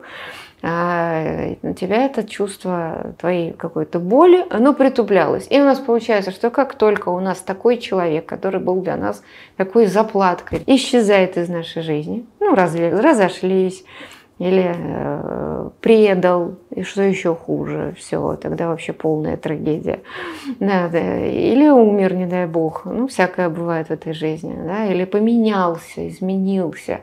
а, 0.62 1.56
у 1.62 1.74
тебя 1.74 2.06
это 2.06 2.22
чувство 2.22 3.14
твоей 3.18 3.52
какой-то 3.52 3.98
боли, 3.98 4.46
оно 4.48 4.74
притуплялось. 4.74 5.48
И 5.50 5.60
у 5.60 5.64
нас 5.64 5.80
получается, 5.80 6.30
что 6.30 6.50
как 6.50 6.76
только 6.76 7.08
у 7.08 7.18
нас 7.18 7.40
такой 7.40 7.78
человек, 7.78 8.26
который 8.26 8.60
был 8.60 8.80
для 8.80 8.96
нас 8.96 9.22
такой 9.56 9.86
заплаткой, 9.86 10.62
исчезает 10.66 11.36
из 11.36 11.48
нашей 11.48 11.82
жизни, 11.82 12.24
ну, 12.38 12.54
разве, 12.54 12.90
разошлись, 12.90 13.84
или 14.38 14.74
э, 14.76 15.70
предал, 15.80 16.56
и 16.70 16.82
что 16.82 17.02
еще 17.02 17.34
хуже, 17.34 17.94
все, 17.96 18.36
тогда 18.36 18.68
вообще 18.68 18.92
полная 18.92 19.36
трагедия. 19.36 20.00
Да, 20.58 20.88
да. 20.88 21.26
Или 21.26 21.68
умер, 21.68 22.14
не 22.14 22.26
дай 22.26 22.46
бог, 22.46 22.84
ну, 22.84 23.06
всякое 23.06 23.48
бывает 23.48 23.88
в 23.88 23.92
этой 23.92 24.12
жизни, 24.12 24.56
да, 24.66 24.86
или 24.86 25.04
поменялся, 25.04 26.08
изменился. 26.08 27.00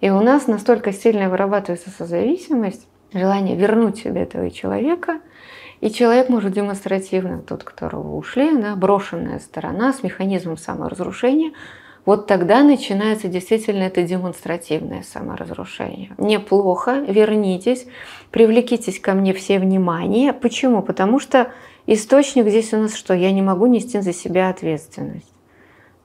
И 0.00 0.10
у 0.10 0.20
нас 0.20 0.46
настолько 0.46 0.92
сильно 0.92 1.28
вырабатывается 1.28 1.90
созависимость, 1.90 2.86
желание 3.12 3.56
вернуть 3.56 3.98
себе 3.98 4.22
этого 4.22 4.50
человека, 4.50 5.20
и 5.80 5.90
человек 5.90 6.28
может 6.28 6.52
демонстративно, 6.52 7.40
тот, 7.40 7.64
которого 7.64 8.16
ушли, 8.16 8.56
да, 8.56 8.76
брошенная 8.76 9.40
сторона 9.40 9.92
с 9.92 10.02
механизмом 10.02 10.56
саморазрушения– 10.56 11.52
вот 12.08 12.26
тогда 12.26 12.62
начинается 12.62 13.28
действительно 13.28 13.82
это 13.82 14.02
демонстративное 14.02 15.02
саморазрушение. 15.02 16.10
Неплохо, 16.16 17.00
вернитесь, 17.00 17.86
привлекитесь 18.30 18.98
ко 18.98 19.12
мне 19.12 19.34
все 19.34 19.58
внимание. 19.58 20.32
Почему? 20.32 20.82
Потому 20.82 21.20
что 21.20 21.52
источник 21.86 22.48
здесь 22.48 22.72
у 22.72 22.78
нас 22.78 22.94
что? 22.94 23.12
Я 23.12 23.30
не 23.30 23.42
могу 23.42 23.66
нести 23.66 24.00
за 24.00 24.14
себя 24.14 24.48
ответственность. 24.48 25.30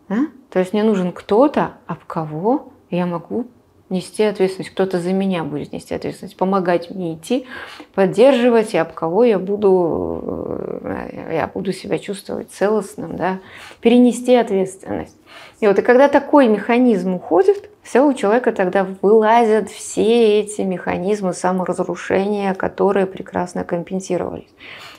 Да? 0.10 0.28
То 0.50 0.60
есть 0.60 0.74
мне 0.74 0.84
нужен 0.84 1.13
кто-то, 1.13 1.76
об 1.88 2.04
кого 2.04 2.74
я 2.89 3.06
могу 3.06 3.48
нести 3.89 4.24
ответственность, 4.24 4.72
кто-то 4.72 5.00
за 5.00 5.13
меня 5.13 5.43
будет 5.43 5.72
нести 5.72 5.93
ответственность, 5.93 6.38
помогать 6.38 6.89
мне 6.89 7.13
идти, 7.13 7.46
поддерживать, 7.93 8.74
и 8.74 8.78
об 8.78 8.93
кого 8.93 9.24
я 9.24 9.39
буду, 9.39 10.80
э, 10.84 11.34
я 11.34 11.48
буду 11.48 11.74
себя 11.74 12.00
чувствовать 12.00 12.52
целостным, 12.52 13.15
да, 13.15 13.39
перенести 13.82 14.36
ответственность. 14.36 15.15
И 15.60 15.67
вот 15.67 15.80
и 15.80 15.82
когда 15.82 16.10
такой 16.10 16.48
механизм 16.48 17.15
уходит, 17.15 17.69
все 17.84 18.02
у 18.02 18.13
человека 18.13 18.52
тогда 18.52 18.88
вылазят 19.02 19.69
все 19.69 20.39
эти 20.39 20.62
механизмы 20.62 21.34
саморазрушения, 21.34 22.54
которые 22.54 23.06
прекрасно 23.06 23.63
компенсировались. 23.63 24.50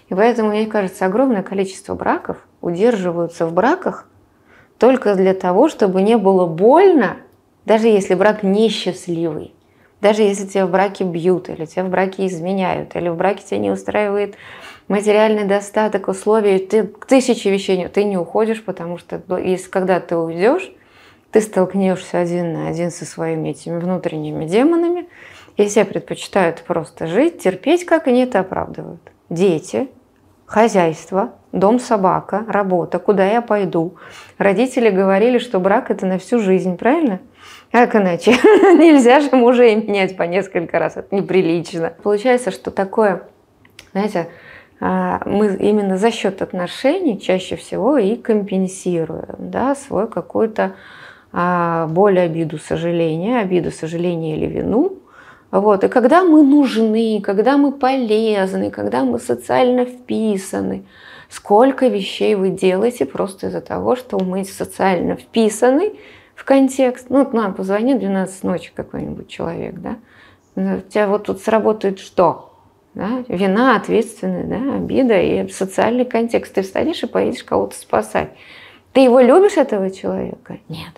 И 0.08 0.14
поэтому, 0.14 0.50
мне 0.50 0.66
кажется, 0.66 1.06
огромное 1.06 1.42
количество 1.42 1.94
браков 1.94 2.36
удерживаются 2.60 3.46
в 3.46 3.52
браках 3.52 4.06
только 4.78 5.14
для 5.14 5.34
того, 5.34 5.68
чтобы 5.68 6.02
не 6.02 6.16
было 6.18 6.46
больно 6.46 7.16
даже 7.64 7.88
если 7.88 8.14
брак 8.14 8.42
несчастливый, 8.42 9.54
даже 10.00 10.22
если 10.22 10.46
тебя 10.46 10.66
в 10.66 10.70
браке 10.70 11.04
бьют, 11.04 11.48
или 11.48 11.64
тебя 11.64 11.84
в 11.84 11.88
браке 11.88 12.26
изменяют, 12.26 12.94
или 12.94 13.08
в 13.08 13.16
браке 13.16 13.42
тебя 13.42 13.58
не 13.58 13.70
устраивает 13.70 14.36
материальный 14.88 15.44
достаток, 15.44 16.08
условия, 16.08 16.58
ты 16.58 16.84
тысячи 16.84 17.48
вещей, 17.48 17.88
ты 17.88 18.04
не 18.04 18.18
уходишь, 18.18 18.62
потому 18.62 18.98
что 18.98 19.22
если, 19.38 19.70
когда 19.70 20.00
ты 20.00 20.16
уйдешь, 20.16 20.70
ты 21.30 21.40
столкнешься 21.40 22.18
один 22.18 22.52
на 22.52 22.68
один 22.68 22.90
со 22.90 23.04
своими 23.04 23.48
этими 23.48 23.78
внутренними 23.78 24.44
демонами, 24.44 25.08
и 25.56 25.66
все 25.66 25.84
предпочитают 25.84 26.62
просто 26.62 27.06
жить, 27.06 27.38
терпеть, 27.38 27.86
как 27.86 28.06
они 28.06 28.24
это 28.24 28.40
оправдывают. 28.40 29.00
Дети, 29.30 29.88
хозяйство, 30.46 31.34
дом, 31.52 31.80
собака, 31.80 32.44
работа, 32.46 32.98
куда 32.98 33.26
я 33.26 33.40
пойду. 33.40 33.94
Родители 34.38 34.90
говорили, 34.90 35.38
что 35.38 35.60
брак 35.60 35.90
это 35.90 36.06
на 36.06 36.18
всю 36.18 36.40
жизнь, 36.40 36.76
правильно? 36.76 37.20
Как 37.70 37.96
иначе? 37.96 38.30
Нельзя 38.78 39.20
же 39.20 39.34
мужей 39.34 39.74
менять 39.74 40.16
по 40.16 40.22
несколько 40.22 40.78
раз, 40.78 40.96
это 40.96 41.14
неприлично. 41.14 41.92
Получается, 42.02 42.50
что 42.50 42.70
такое, 42.70 43.22
знаете, 43.92 44.28
а, 44.80 45.20
мы 45.24 45.56
именно 45.56 45.96
за 45.96 46.10
счет 46.10 46.42
отношений 46.42 47.20
чаще 47.20 47.56
всего 47.56 47.96
и 47.96 48.16
компенсируем 48.16 49.36
да, 49.38 49.74
свой 49.74 50.08
какой-то 50.08 50.74
а, 51.32 51.86
боль, 51.88 52.20
обиду, 52.20 52.58
сожаление, 52.58 53.40
обиду, 53.40 53.70
сожаление 53.70 54.36
или 54.36 54.46
вину. 54.46 54.98
Вот. 55.50 55.84
И 55.84 55.88
когда 55.88 56.22
мы 56.24 56.42
нужны, 56.42 57.20
когда 57.22 57.56
мы 57.56 57.72
полезны, 57.72 58.70
когда 58.70 59.04
мы 59.04 59.18
социально 59.18 59.84
вписаны, 59.84 60.84
сколько 61.28 61.86
вещей 61.88 62.34
вы 62.34 62.50
делаете 62.50 63.06
просто 63.06 63.46
из-за 63.48 63.60
того, 63.60 63.96
что 63.96 64.18
мы 64.18 64.44
социально 64.44 65.16
вписаны, 65.16 65.94
в 66.34 66.44
контекст. 66.44 67.10
Ну, 67.10 67.24
к 67.24 67.32
нам 67.32 67.54
позвонит 67.54 67.98
12 67.98 68.44
ночи 68.44 68.72
какой-нибудь 68.74 69.28
человек, 69.28 69.74
да. 69.76 69.96
У 70.56 70.80
тебя 70.80 71.08
вот 71.08 71.24
тут 71.24 71.40
сработает 71.40 71.98
что? 71.98 72.52
Да? 72.94 73.24
Вина, 73.26 73.76
ответственность, 73.76 74.48
да, 74.48 74.76
обида 74.76 75.20
и 75.20 75.48
социальный 75.48 76.04
контекст. 76.04 76.54
Ты 76.54 76.62
встанешь 76.62 77.02
и 77.02 77.06
поедешь 77.06 77.42
кого-то 77.42 77.76
спасать. 77.76 78.30
Ты 78.92 79.00
его 79.00 79.18
любишь, 79.20 79.56
этого 79.56 79.90
человека? 79.90 80.58
Нет. 80.68 80.92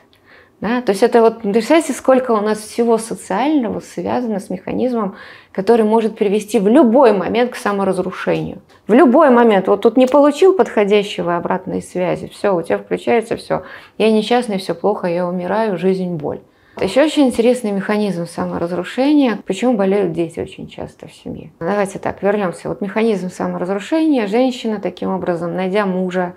Да? 0.61 0.81
То 0.81 0.92
есть 0.92 1.03
это 1.03 1.21
вот, 1.21 1.42
представьте, 1.42 1.92
сколько 1.92 2.31
у 2.31 2.40
нас 2.40 2.59
всего 2.59 2.97
социального 2.97 3.81
связано 3.81 4.40
с 4.40 4.49
механизмом, 4.49 5.16
который 5.53 5.85
может 5.85 6.16
привести 6.16 6.59
в 6.59 6.66
любой 6.66 7.12
момент 7.12 7.53
к 7.53 7.57
саморазрушению. 7.57 8.62
В 8.87 8.95
любой 8.95 9.31
момент. 9.31 9.69
Вот 9.69 9.83
тут 9.83 9.97
не 9.97 10.07
получил 10.07 10.55
подходящего 10.55 11.37
обратной 11.37 11.83
связи, 11.83 12.29
все, 12.29 12.57
у 12.57 12.62
тебя 12.62 12.79
включается 12.79 13.37
все. 13.37 13.64
Я 13.99 14.11
несчастный, 14.11 14.59
все 14.59 14.75
плохо, 14.75 15.07
я 15.07 15.27
умираю, 15.27 15.77
жизнь, 15.77 16.14
боль. 16.14 16.40
Еще 16.81 17.03
очень 17.03 17.29
интересный 17.29 17.73
механизм 17.73 18.27
саморазрушения. 18.27 19.38
Почему 19.47 19.79
болеют 19.79 20.12
дети 20.12 20.40
очень 20.40 20.69
часто 20.69 21.09
в 21.09 21.12
семье? 21.12 21.51
Давайте 21.59 21.99
так, 21.99 22.23
вернемся. 22.23 22.69
Вот 22.69 22.83
механизм 22.83 23.31
саморазрушения. 23.31 24.27
Женщина 24.27 24.79
таким 24.79 25.09
образом, 25.09 25.57
найдя 25.57 25.87
мужа, 25.87 26.35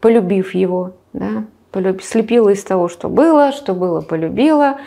полюбив 0.00 0.54
его, 0.54 0.92
да, 1.14 1.44
полюб... 1.70 2.02
слепила 2.02 2.50
из 2.50 2.62
того, 2.64 2.88
что 2.88 3.08
было, 3.08 3.52
что 3.52 3.74
было, 3.74 4.00
полюбила. 4.00 4.78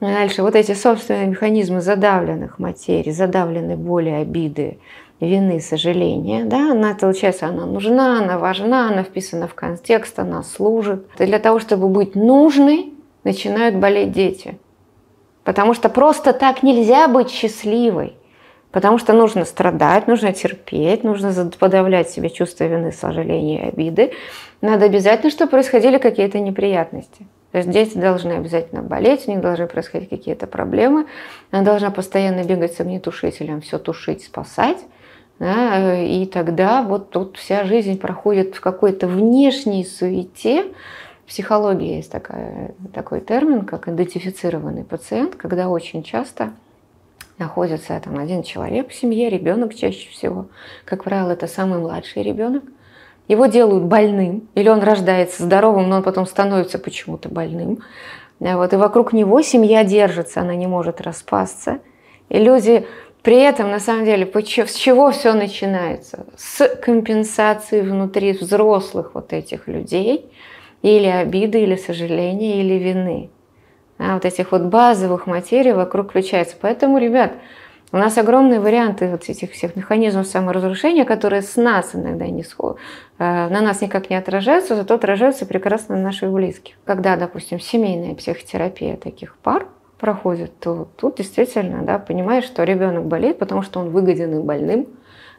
Дальше 0.00 0.42
вот 0.42 0.54
эти 0.54 0.72
собственные 0.72 1.26
механизмы 1.26 1.80
задавленных 1.82 2.58
материй, 2.58 3.12
задавленной 3.12 3.76
боли, 3.76 4.08
обиды, 4.08 4.78
вины, 5.20 5.60
сожаления, 5.60 6.44
да, 6.44 6.72
она, 6.72 6.94
получается, 6.94 7.46
она 7.46 7.66
нужна, 7.66 8.20
она 8.20 8.38
важна, 8.38 8.88
она 8.88 9.02
вписана 9.02 9.46
в 9.46 9.54
контекст, 9.54 10.18
она 10.18 10.42
служит. 10.42 11.06
И 11.18 11.26
для 11.26 11.38
того, 11.38 11.58
чтобы 11.58 11.88
быть 11.88 12.14
нужной, 12.14 12.94
начинают 13.24 13.76
болеть 13.76 14.12
дети. 14.12 14.58
Потому 15.44 15.74
что 15.74 15.88
просто 15.88 16.32
так 16.32 16.62
нельзя 16.62 17.08
быть 17.08 17.30
счастливой. 17.30 18.14
Потому 18.72 18.98
что 18.98 19.12
нужно 19.12 19.44
страдать, 19.44 20.06
нужно 20.06 20.32
терпеть, 20.32 21.02
нужно 21.02 21.32
подавлять 21.58 22.10
себе 22.10 22.30
чувство 22.30 22.64
вины, 22.64 22.92
сожаления 22.92 23.64
и 23.64 23.68
обиды. 23.68 24.12
Надо 24.60 24.84
обязательно, 24.84 25.30
чтобы 25.30 25.50
происходили 25.50 25.98
какие-то 25.98 26.38
неприятности. 26.38 27.26
То 27.50 27.58
есть 27.58 27.70
дети 27.70 27.98
должны 27.98 28.32
обязательно 28.32 28.82
болеть, 28.82 29.26
у 29.26 29.32
них 29.32 29.40
должны 29.40 29.66
происходить 29.66 30.08
какие-то 30.08 30.46
проблемы. 30.46 31.06
Она 31.50 31.62
должна 31.62 31.90
постоянно 31.90 32.44
бегать 32.44 32.74
с 32.74 32.80
огнетушителем, 32.80 33.60
все 33.60 33.78
тушить, 33.78 34.22
спасать. 34.22 34.78
Да, 35.40 35.98
и 35.98 36.26
тогда 36.26 36.82
вот 36.82 37.10
тут 37.10 37.38
вся 37.38 37.64
жизнь 37.64 37.98
проходит 37.98 38.54
в 38.54 38.60
какой-то 38.60 39.06
внешней 39.06 39.86
суете, 39.86 40.66
психологии 41.26 41.96
есть 41.96 42.12
такая, 42.12 42.74
такой 42.92 43.20
термин, 43.20 43.64
как 43.64 43.88
идентифицированный 43.88 44.84
пациент, 44.84 45.36
когда 45.36 45.68
очень 45.68 46.02
часто 46.02 46.52
находится 47.40 48.00
там 48.02 48.18
один 48.18 48.42
человек 48.42 48.90
в 48.90 48.94
семье, 48.94 49.28
ребенок 49.28 49.74
чаще 49.74 50.08
всего. 50.10 50.46
Как 50.84 51.02
правило, 51.02 51.32
это 51.32 51.46
самый 51.46 51.80
младший 51.80 52.22
ребенок. 52.22 52.62
Его 53.26 53.46
делают 53.46 53.84
больным, 53.84 54.48
или 54.54 54.68
он 54.68 54.80
рождается 54.80 55.42
здоровым, 55.42 55.88
но 55.88 55.96
он 55.96 56.02
потом 56.02 56.26
становится 56.26 56.78
почему-то 56.78 57.28
больным. 57.28 57.80
Вот, 58.38 58.72
и 58.72 58.76
вокруг 58.76 59.12
него 59.12 59.42
семья 59.42 59.82
держится, 59.82 60.40
она 60.40 60.54
не 60.54 60.66
может 60.66 61.00
распасться. 61.00 61.78
И 62.28 62.38
люди 62.38 62.86
при 63.22 63.40
этом, 63.40 63.70
на 63.70 63.80
самом 63.80 64.04
деле, 64.04 64.24
с 64.26 64.74
чего 64.74 65.10
все 65.10 65.32
начинается? 65.32 66.26
С 66.36 66.66
компенсации 66.76 67.80
внутри 67.80 68.32
взрослых 68.32 69.12
вот 69.14 69.32
этих 69.32 69.66
людей– 69.66 70.30
или 70.82 71.06
обиды, 71.06 71.62
или 71.62 71.76
сожаления, 71.76 72.60
или 72.60 72.74
вины. 72.74 73.30
А 74.00 74.14
вот 74.14 74.24
этих 74.24 74.52
вот 74.52 74.62
базовых 74.62 75.26
материй 75.26 75.72
вокруг 75.72 76.10
включается. 76.10 76.56
Поэтому, 76.58 76.96
ребят, 76.96 77.32
у 77.92 77.98
нас 77.98 78.16
огромные 78.16 78.58
варианты 78.58 79.08
вот 79.08 79.28
этих 79.28 79.52
всех 79.52 79.76
механизмов 79.76 80.26
саморазрушения, 80.26 81.04
которые 81.04 81.42
с 81.42 81.56
нас 81.56 81.94
иногда 81.94 82.26
не 82.26 82.42
сход... 82.42 82.78
Э, 83.18 83.48
на 83.48 83.60
нас 83.60 83.82
никак 83.82 84.08
не 84.08 84.16
отражаются, 84.16 84.74
зато 84.74 84.94
отражаются 84.94 85.44
прекрасно 85.44 85.96
на 85.96 86.02
наших 86.02 86.32
близких. 86.32 86.76
Когда, 86.84 87.16
допустим, 87.16 87.60
семейная 87.60 88.14
психотерапия 88.14 88.96
таких 88.96 89.36
пар 89.36 89.66
проходит, 89.98 90.58
то 90.60 90.88
тут 90.96 91.16
действительно 91.16 91.82
да, 91.82 91.98
понимаешь, 91.98 92.44
что 92.44 92.64
ребенок 92.64 93.04
болеет, 93.04 93.38
потому 93.38 93.60
что 93.60 93.80
он 93.80 93.90
выгоден 93.90 94.38
и 94.38 94.42
больным, 94.42 94.86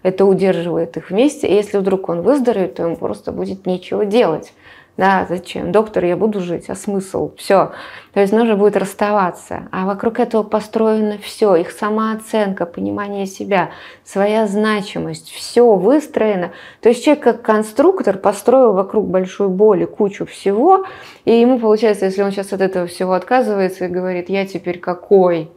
это 0.04 0.26
удерживает 0.26 0.98
их 0.98 1.10
вместе, 1.10 1.48
и 1.48 1.54
если 1.54 1.78
вдруг 1.78 2.10
он 2.10 2.22
выздоровеет, 2.22 2.76
то 2.76 2.84
ему 2.84 2.96
просто 2.96 3.32
будет 3.32 3.66
нечего 3.66 4.06
делать. 4.06 4.54
Да, 4.98 5.26
зачем? 5.28 5.72
Доктор, 5.72 6.04
я 6.06 6.18
буду 6.18 6.42
жить, 6.42 6.70
а 6.70 6.76
смысл? 6.76 7.32
Все. 7.38 7.72
То 8.14 8.20
есть 8.20 8.34
нужно 8.34 8.56
будет 8.56 8.76
расставаться. 8.76 9.70
А 9.72 9.86
вокруг 9.86 10.20
этого 10.20 10.44
построено 10.44 11.18
все. 11.18 11.56
Их 11.56 11.72
самооценка, 11.72 12.66
понимание 12.66 13.26
себя, 13.26 13.72
своя 14.04 14.48
значимость. 14.48 15.32
Все 15.32 15.76
выстроено. 15.76 16.52
То 16.82 16.90
есть 16.90 17.06
человек 17.06 17.24
как 17.24 17.42
конструктор 17.42 18.18
построил 18.18 18.74
вокруг 18.74 19.08
большой 19.08 19.48
боли 19.48 19.86
кучу 19.86 20.26
всего. 20.26 20.86
И 21.24 21.32
ему 21.32 21.58
получается, 21.58 22.06
если 22.06 22.22
он 22.22 22.32
сейчас 22.32 22.52
от 22.52 22.62
этого 22.62 22.86
всего 22.88 23.14
отказывается 23.14 23.86
и 23.86 23.88
говорит, 23.88 24.30
я 24.30 24.46
теперь 24.46 24.80
какой? 24.80 25.50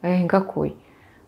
А 0.00 0.08
я 0.08 0.22
никакой. 0.22 0.76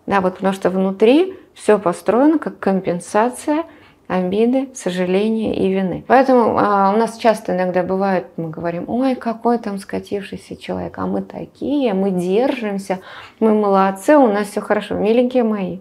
Да, 0.07 0.23
вот 0.23 0.37
потому 0.37 0.55
что 0.55 0.71
внутри 0.71 1.39
все 1.55 1.79
построено 1.79 2.39
как 2.39 2.59
компенсация– 2.59 3.65
обиды, 4.11 4.69
сожаления 4.75 5.55
и 5.55 5.73
вины. 5.73 6.05
Поэтому 6.09 6.59
а, 6.59 6.93
у 6.93 6.97
нас 6.97 7.17
часто 7.17 7.55
иногда 7.55 7.85
бывает, 7.85 8.27
мы 8.37 8.51
говорим, 8.51 8.87
ой, 8.89 9.15
какой 9.15 9.59
там 9.59 9.79
скатившийся 9.79 10.57
человек, 10.57 10.99
а 10.99 11.07
мы 11.07 11.23
такие, 11.23 11.95
мы 11.95 12.11
держимся, 12.11 12.99
мы 13.39 13.55
молодцы, 13.55 14.17
у 14.17 14.27
нас 14.27 14.49
все 14.49 14.61
хорошо. 14.61 14.97
Миленькие 14.97 15.45
мои, 15.45 15.79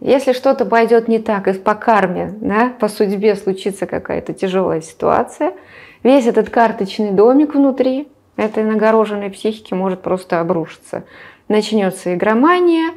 если 0.00 0.34
что-то 0.34 0.66
пойдет 0.66 1.08
не 1.08 1.18
так, 1.18 1.48
и 1.48 1.54
по 1.54 1.74
карме, 1.74 2.34
да, 2.42 2.74
по 2.78 2.88
судьбе 2.88 3.36
случится 3.36 3.86
какая-то 3.86 4.34
тяжелая 4.34 4.82
ситуация, 4.82 5.54
весь 6.02 6.26
этот 6.26 6.50
карточный 6.50 7.12
домик 7.12 7.54
внутри 7.54 8.08
этой 8.36 8.64
нагороженной 8.64 9.30
психики 9.30 9.72
может 9.72 10.02
просто 10.02 10.40
обрушиться. 10.40 11.04
Начнется 11.48 12.14
игромания, 12.14 12.92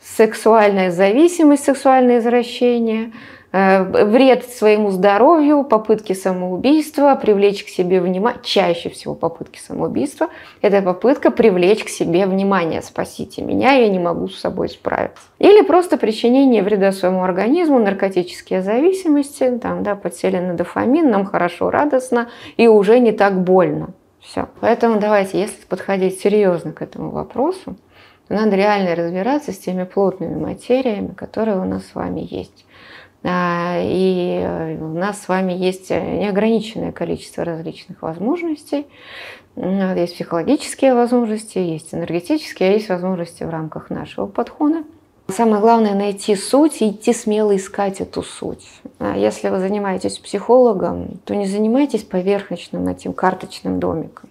сексуальная 0.00 0.92
зависимость, 0.92 1.64
сексуальное 1.64 2.20
извращение– 2.20 3.12
вред 3.56 4.44
своему 4.44 4.90
здоровью, 4.90 5.64
попытки 5.64 6.12
самоубийства, 6.12 7.14
привлечь 7.14 7.64
к 7.64 7.68
себе 7.68 8.00
внимание, 8.00 8.40
чаще 8.42 8.90
всего 8.90 9.14
попытки 9.14 9.58
самоубийства, 9.58 10.28
это 10.60 10.82
попытка 10.82 11.30
привлечь 11.30 11.84
к 11.84 11.88
себе 11.88 12.26
внимание, 12.26 12.82
спасите 12.82 13.42
меня, 13.42 13.72
я 13.72 13.88
не 13.88 13.98
могу 13.98 14.28
с 14.28 14.38
собой 14.38 14.68
справиться. 14.68 15.22
Или 15.38 15.62
просто 15.62 15.96
причинение 15.96 16.62
вреда 16.62 16.92
своему 16.92 17.22
организму, 17.22 17.78
наркотические 17.78 18.62
зависимости, 18.62 19.58
там, 19.62 19.82
да, 19.82 19.94
подсели 19.94 20.38
на 20.38 20.54
дофамин, 20.54 21.08
нам 21.10 21.24
хорошо, 21.24 21.70
радостно 21.70 22.28
и 22.56 22.68
уже 22.68 22.98
не 22.98 23.12
так 23.12 23.42
больно. 23.42 23.90
Все. 24.20 24.48
Поэтому 24.60 24.98
давайте, 24.98 25.40
если 25.40 25.64
подходить 25.66 26.20
серьезно 26.20 26.72
к 26.72 26.82
этому 26.82 27.10
вопросу, 27.10 27.76
надо 28.28 28.56
реально 28.56 28.96
разбираться 28.96 29.52
с 29.52 29.58
теми 29.58 29.84
плотными 29.84 30.34
материями, 30.34 31.14
которые 31.14 31.60
у 31.60 31.64
нас 31.64 31.86
с 31.86 31.94
вами 31.94 32.26
есть. 32.28 32.65
А, 33.28 33.80
и 33.82 34.40
э, 34.40 34.78
у 34.78 34.94
нас 34.96 35.22
с 35.22 35.28
вами 35.28 35.52
есть 35.52 35.90
э, 35.90 36.00
неограниченное 36.00 36.92
количество 36.92 37.44
различных 37.44 38.00
возможностей. 38.02 38.86
Есть 39.56 40.14
психологические 40.14 40.94
возможности, 40.94 41.58
есть 41.58 41.92
энергетические, 41.92 42.68
а 42.68 42.72
есть 42.74 42.88
возможности 42.88 43.42
в 43.42 43.50
рамках 43.50 43.90
нашего 43.90 44.26
подхода. 44.26 44.84
Самое 45.28 45.60
главное 45.60 45.94
найти 45.94 46.36
суть 46.36 46.82
и 46.82 46.90
идти 46.90 47.12
смело 47.12 47.56
искать 47.56 48.00
эту 48.00 48.22
суть. 48.22 48.68
А 49.00 49.16
если 49.16 49.48
вы 49.48 49.58
занимаетесь 49.58 50.18
психологом, 50.18 51.18
то 51.24 51.34
не 51.34 51.46
занимайтесь 51.46 52.04
поверхностным 52.04 52.86
этим 52.86 53.12
карточным 53.12 53.80
домиком. 53.80 54.28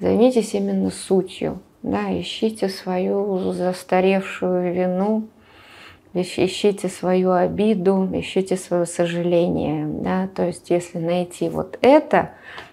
Займитесь 0.00 0.52
именно 0.54 0.90
сутью. 0.90 1.60
Да, 1.82 2.20
ищите 2.20 2.68
свою 2.68 3.52
застаревшую 3.52 4.74
вину, 4.74 5.28
ищите 6.14 6.88
свою 6.88 7.32
обиду, 7.32 8.08
ищите 8.12 8.56
свое 8.56 8.86
сожаление. 8.86 9.86
Да? 9.86 10.28
То 10.34 10.46
есть 10.46 10.70
если 10.70 10.98
найти 10.98 11.48
вот 11.48 11.78
это, 11.80 12.30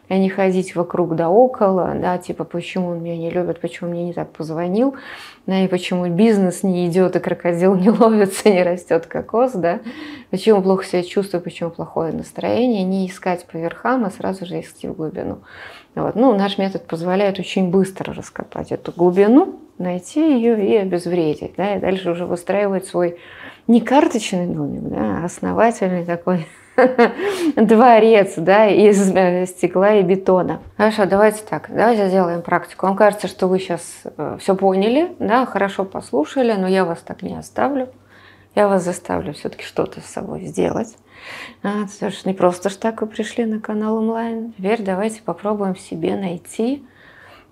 а 0.10 0.17
не 0.17 0.30
ходить 0.30 0.75
вокруг 0.75 1.15
да 1.15 1.30
около, 1.30 1.93
да, 1.93 2.17
типа, 2.17 2.43
почему 2.43 2.89
он 2.89 3.04
меня 3.04 3.15
не 3.15 3.30
любит, 3.30 3.62
почему 3.62 3.91
мне 3.91 4.06
не 4.06 4.13
так 4.13 4.32
позвонил, 4.32 4.95
да, 5.45 5.63
и 5.63 5.67
почему 5.67 6.08
бизнес 6.10 6.63
не 6.63 6.88
идет, 6.88 7.15
и 7.15 7.19
крокодил 7.19 7.75
не 7.75 7.89
ловится, 7.91 8.49
не 8.49 8.63
растет 8.63 9.06
кокос, 9.06 9.54
да, 9.54 9.80
почему 10.32 10.63
плохо 10.63 10.84
себя 10.84 11.04
чувствую, 11.04 11.43
почему 11.43 11.69
плохое 11.69 12.12
настроение, 12.12 12.84
не 12.84 13.08
искать 13.08 13.45
по 13.45 13.58
верхам, 13.58 14.04
а 14.04 14.10
сразу 14.10 14.47
же 14.47 14.60
искать 14.60 14.89
в 14.89 14.95
глубину. 14.95 15.39
Вот. 15.93 16.15
Ну, 16.15 16.36
наш 16.36 16.58
метод 16.58 16.88
позволяет 16.88 17.38
очень 17.38 17.69
быстро 17.69 18.13
раскопать 18.13 18.71
эту 18.71 18.91
глубину, 18.91 19.60
найти 19.80 20.36
ее 20.36 20.65
и 20.65 20.76
обезвредить, 20.78 21.54
да, 21.58 21.76
и 21.76 21.80
дальше 21.80 22.12
уже 22.12 22.26
выстраивать 22.26 22.86
свой 22.86 23.18
не 23.68 23.82
карточный 23.82 24.48
домик, 24.48 24.84
да, 24.84 25.20
а 25.22 25.26
основательный 25.26 26.06
такой 26.06 26.48
дворец, 27.56 28.34
да, 28.38 28.68
из 28.68 29.12
э, 29.12 29.46
стекла 29.46 29.96
и 29.96 30.04
бетона. 30.04 30.62
Хорошо, 30.78 31.06
давайте 31.06 31.44
так, 31.50 31.70
давайте 31.70 32.08
сделаем 32.10 32.42
практику. 32.42 32.86
Вам 32.86 32.96
кажется, 32.96 33.28
что 33.28 33.48
вы 33.48 33.60
сейчас 33.60 34.04
э, 34.04 34.38
все 34.39 34.56
поняли, 34.56 35.12
да, 35.20 35.46
хорошо 35.46 35.86
послушали, 35.86 36.54
но 36.54 36.68
я 36.68 36.86
вас 36.86 37.00
так 37.00 37.22
не 37.22 37.36
оставлю. 37.36 37.89
Я 38.56 38.68
вас 38.68 38.84
заставлю 38.84 39.34
все-таки 39.34 39.63
что-то 39.63 40.02
с 40.02 40.06
собой 40.06 40.46
сделать. 40.46 40.96
А, 41.63 41.84
это 41.84 42.10
же 42.10 42.18
не 42.26 42.34
просто 42.34 42.70
ж 42.70 42.76
так 42.76 43.02
вы 43.02 43.08
пришли 43.08 43.46
на 43.46 43.60
канал 43.60 43.98
онлайн. 43.98 44.54
Теперь 44.58 44.82
давайте 44.82 45.22
попробуем 45.22 45.76
себе 45.76 46.15
найти 46.15 46.84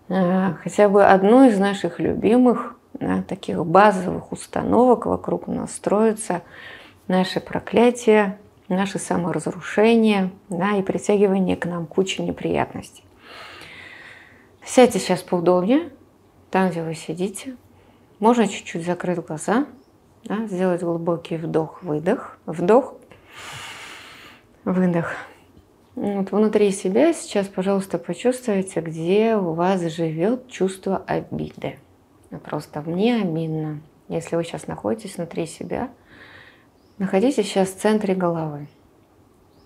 хотя 0.07 0.89
бы 0.89 1.05
одну 1.05 1.47
из 1.47 1.57
наших 1.59 1.99
любимых 1.99 2.75
да, 2.93 3.23
таких 3.23 3.65
базовых 3.65 4.31
установок 4.31 5.05
вокруг 5.05 5.47
нас 5.47 5.73
строится 5.73 6.41
наше 7.07 7.39
проклятие, 7.39 8.37
наше 8.69 8.99
саморазрушение 8.99 10.31
да, 10.49 10.71
и 10.77 10.81
притягивание 10.81 11.55
к 11.55 11.65
нам 11.65 11.85
кучи 11.85 12.21
неприятностей. 12.21 13.03
Сядьте 14.65 14.99
сейчас 14.99 15.21
поудобнее, 15.21 15.89
там, 16.51 16.69
где 16.69 16.83
вы 16.83 16.93
сидите. 16.93 17.55
Можно 18.19 18.47
чуть-чуть 18.47 18.85
закрыть 18.85 19.19
глаза, 19.19 19.65
да, 20.23 20.45
сделать 20.47 20.81
глубокий 20.81 21.37
вдох-выдох. 21.37 22.37
Вдох, 22.45 22.95
выдох. 24.65 25.13
Вот 25.97 26.31
внутри 26.31 26.69
себя 26.69 27.11
сейчас, 27.11 27.47
пожалуйста, 27.47 27.97
почувствуйте, 27.97 28.81
где 28.81 29.35
у 29.35 29.53
вас 29.53 29.81
живет 29.81 30.47
чувство 30.47 31.03
обиды. 31.07 31.79
Просто 32.43 32.81
мне 32.81 33.15
обидно. 33.15 33.81
Если 34.07 34.35
вы 34.35 34.43
сейчас 34.43 34.67
находитесь 34.67 35.17
внутри 35.17 35.47
себя, 35.47 35.89
находитесь 36.99 37.47
сейчас 37.47 37.69
в 37.69 37.79
центре 37.79 38.13
головы. 38.13 38.67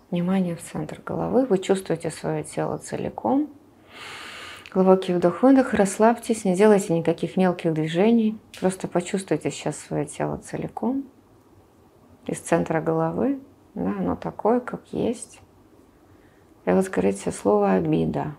Внимание 0.10 0.56
в 0.56 0.62
центр 0.62 1.02
головы. 1.06 1.46
Вы 1.46 1.58
чувствуете 1.58 2.10
свое 2.12 2.46
тело 2.46 2.78
целиком. 2.78 3.50
Глубокий 4.74 5.14
вдох-выдох, 5.14 5.74
расслабьтесь, 5.74 6.46
не 6.46 6.56
делайте 6.56 6.98
никаких 6.98 7.36
мелких 7.36 7.74
движений. 7.74 8.40
Просто 8.62 8.88
почувствуйте 8.88 9.52
сейчас 9.52 9.78
свое 9.78 10.06
тело 10.06 10.38
целиком. 10.38 11.04
Из 12.26 12.40
центра 12.40 12.80
головы, 12.80 13.42
да, 13.76 13.90
оно 14.00 14.16
такое, 14.16 14.62
как 14.62 14.94
есть. 14.94 15.42
Вот 16.66 16.86
скажите 16.86 17.32
слово 17.32 17.74
«обида». 17.74 18.36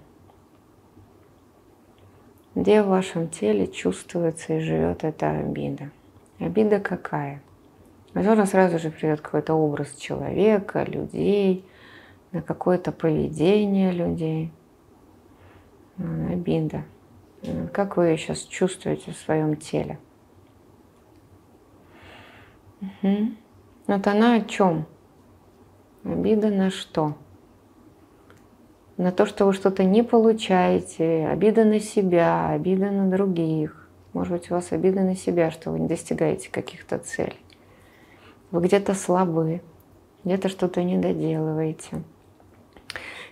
Где 2.54 2.82
в 2.82 2.88
вашем 2.88 3.28
теле 3.28 3.66
чувствуется 3.66 4.54
и 4.54 4.60
живет 4.60 5.04
эта 5.04 5.30
обида? 5.30 5.90
Обида 6.38 6.80
какая? 6.80 7.42
Возможно, 8.14 8.44
сразу 8.44 8.78
же 8.78 8.90
придет 8.90 9.22
какой-то 9.22 9.54
образ 9.54 9.94
человека, 9.94 10.84
людей, 10.84 11.64
на 12.30 12.42
какое-то 12.42 12.92
поведение 12.92 13.90
людей. 13.90 14.52
Обида. 15.98 16.84
Как 17.72 17.96
вы 17.96 18.08
ее 18.08 18.18
сейчас 18.18 18.40
чувствуете 18.40 19.12
в 19.12 19.16
своем 19.16 19.56
теле? 19.56 19.98
Угу. 22.80 23.30
Вот 23.86 24.06
она 24.06 24.34
о 24.34 24.40
чем? 24.42 24.86
Обида 26.04 26.50
на 26.50 26.70
что? 26.70 27.16
На 29.02 29.12
то, 29.12 29.26
что 29.26 29.44
вы 29.44 29.52
что-то 29.52 29.84
не 29.84 30.02
получаете, 30.02 31.26
обида 31.26 31.64
на 31.64 31.80
себя, 31.80 32.48
обида 32.50 32.90
на 32.90 33.10
других. 33.10 33.88
Может 34.12 34.32
быть, 34.32 34.50
у 34.50 34.54
вас 34.54 34.72
обида 34.72 35.00
на 35.00 35.16
себя, 35.16 35.50
что 35.50 35.70
вы 35.70 35.80
не 35.80 35.88
достигаете 35.88 36.50
каких-то 36.50 36.98
целей. 36.98 37.40
Вы 38.50 38.62
где-то 38.62 38.94
слабы, 38.94 39.62
где-то 40.24 40.48
что-то 40.48 40.82
не 40.82 40.98
доделываете. 40.98 42.02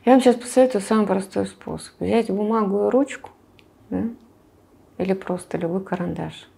Я 0.05 0.13
вам 0.13 0.21
сейчас 0.21 0.37
посоветую 0.37 0.83
самый 0.83 1.07
простой 1.07 1.47
способ. 1.47 1.95
Взять 2.01 2.31
бумагу 2.31 2.87
и 2.87 2.91
ручку, 2.91 3.31
да, 3.91 4.05
или 4.99 5.13
просто 5.13 5.59
любой 5.59 5.85
карандаш, 5.85 6.49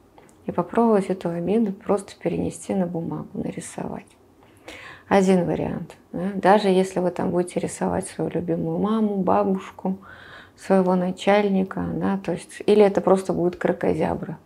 и 0.46 0.52
попробовать 0.52 1.06
эту 1.06 1.28
обиду 1.28 1.72
просто 1.72 2.12
перенести 2.18 2.74
на 2.74 2.86
бумагу, 2.86 3.28
нарисовать 3.34 4.06
один 5.12 5.44
вариант. 5.44 5.94
Да? 6.12 6.30
Даже 6.34 6.68
если 6.68 7.00
вы 7.00 7.10
там 7.10 7.30
будете 7.30 7.60
рисовать 7.60 8.08
свою 8.08 8.30
любимую 8.30 8.78
маму, 8.78 9.16
бабушку, 9.16 9.98
своего 10.56 10.94
начальника, 10.94 11.84
да, 11.94 12.18
то 12.18 12.32
есть, 12.32 12.62
или 12.64 12.82
это 12.82 13.00
просто 13.00 13.32
будет 13.32 13.56
крокозябра, 13.56 14.38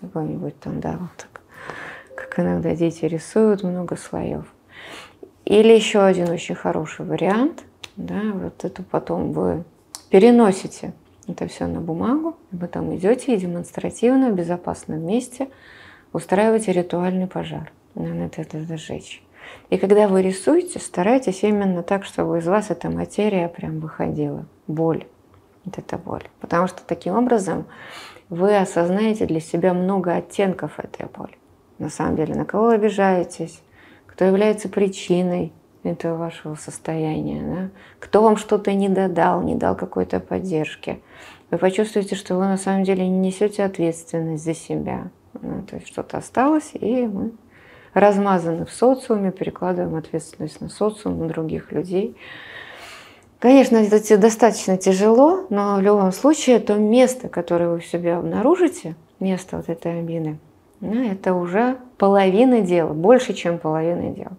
какой-нибудь 0.00 0.58
там, 0.60 0.80
да, 0.80 0.96
вот 1.00 1.10
так, 1.16 1.40
как 2.14 2.38
иногда 2.38 2.74
дети 2.76 3.04
рисуют, 3.04 3.64
много 3.64 3.96
слоев. 3.96 4.44
Или 5.44 5.72
еще 5.72 6.02
один 6.02 6.30
очень 6.30 6.54
хороший 6.54 7.04
вариант, 7.04 7.64
да, 7.96 8.20
вот 8.32 8.64
это 8.64 8.82
потом 8.82 9.32
вы 9.32 9.64
переносите 10.10 10.92
это 11.26 11.48
все 11.48 11.66
на 11.66 11.80
бумагу, 11.80 12.36
вы 12.52 12.68
там 12.68 12.94
идете 12.94 13.34
и 13.34 13.38
демонстративно 13.38 14.30
в 14.30 14.34
безопасном 14.34 15.04
месте 15.04 15.48
устраиваете 16.12 16.72
ритуальный 16.72 17.26
пожар. 17.26 17.72
Надо 17.94 18.30
это, 18.36 18.76
сжечь. 18.76 19.22
И 19.70 19.78
когда 19.78 20.08
вы 20.08 20.22
рисуете, 20.22 20.78
старайтесь 20.78 21.42
именно 21.42 21.82
так, 21.82 22.04
чтобы 22.04 22.38
из 22.38 22.46
вас 22.46 22.70
эта 22.70 22.90
материя 22.90 23.48
прям 23.48 23.80
выходила. 23.80 24.46
Боль. 24.66 25.06
Вот 25.64 25.78
это 25.78 25.96
боль. 25.96 26.24
Потому 26.40 26.66
что 26.66 26.82
таким 26.86 27.14
образом 27.14 27.66
вы 28.28 28.56
осознаете 28.56 29.26
для 29.26 29.40
себя 29.40 29.74
много 29.74 30.14
оттенков 30.14 30.78
этой 30.78 31.06
боли. 31.06 31.36
На 31.78 31.88
самом 31.88 32.16
деле, 32.16 32.34
на 32.34 32.44
кого 32.44 32.66
вы 32.66 32.74
обижаетесь, 32.74 33.62
кто 34.06 34.24
является 34.24 34.68
причиной 34.68 35.52
этого 35.82 36.16
вашего 36.16 36.54
состояния, 36.54 37.42
да? 37.42 37.70
кто 37.98 38.22
вам 38.22 38.36
что-то 38.36 38.72
не 38.72 38.88
додал, 38.88 39.42
не 39.42 39.54
дал 39.54 39.74
какой-то 39.74 40.20
поддержки. 40.20 41.02
Вы 41.50 41.58
почувствуете, 41.58 42.14
что 42.14 42.36
вы 42.36 42.44
на 42.44 42.56
самом 42.56 42.84
деле 42.84 43.06
не 43.08 43.18
несете 43.18 43.64
ответственность 43.64 44.44
за 44.44 44.54
себя. 44.54 45.10
Ну, 45.40 45.62
то 45.62 45.76
есть 45.76 45.88
что-то 45.88 46.18
осталось, 46.18 46.70
и 46.74 47.06
мы 47.06 47.32
размазаны 47.94 48.64
в 48.64 48.72
социуме, 48.72 49.30
перекладываем 49.30 49.94
ответственность 49.96 50.60
на 50.60 50.68
социум, 50.68 51.18
на 51.18 51.28
других 51.28 51.72
людей. 51.72 52.16
Конечно, 53.38 53.76
это 53.76 54.18
достаточно 54.18 54.76
тяжело, 54.76 55.46
но 55.50 55.76
в 55.76 55.80
любом 55.80 56.12
случае 56.12 56.60
то 56.60 56.74
место, 56.76 57.28
которое 57.28 57.70
вы 57.70 57.80
в 57.80 57.86
себе 57.86 58.14
обнаружите, 58.14 58.94
место 59.18 59.56
вот 59.56 59.68
этой 59.68 59.98
обиды, 59.98 60.38
ну, 60.80 61.10
это 61.10 61.34
уже 61.34 61.76
половина 61.96 62.60
дела, 62.60 62.92
больше, 62.92 63.34
чем 63.34 63.58
половина 63.58 64.10
дела. 64.10 64.36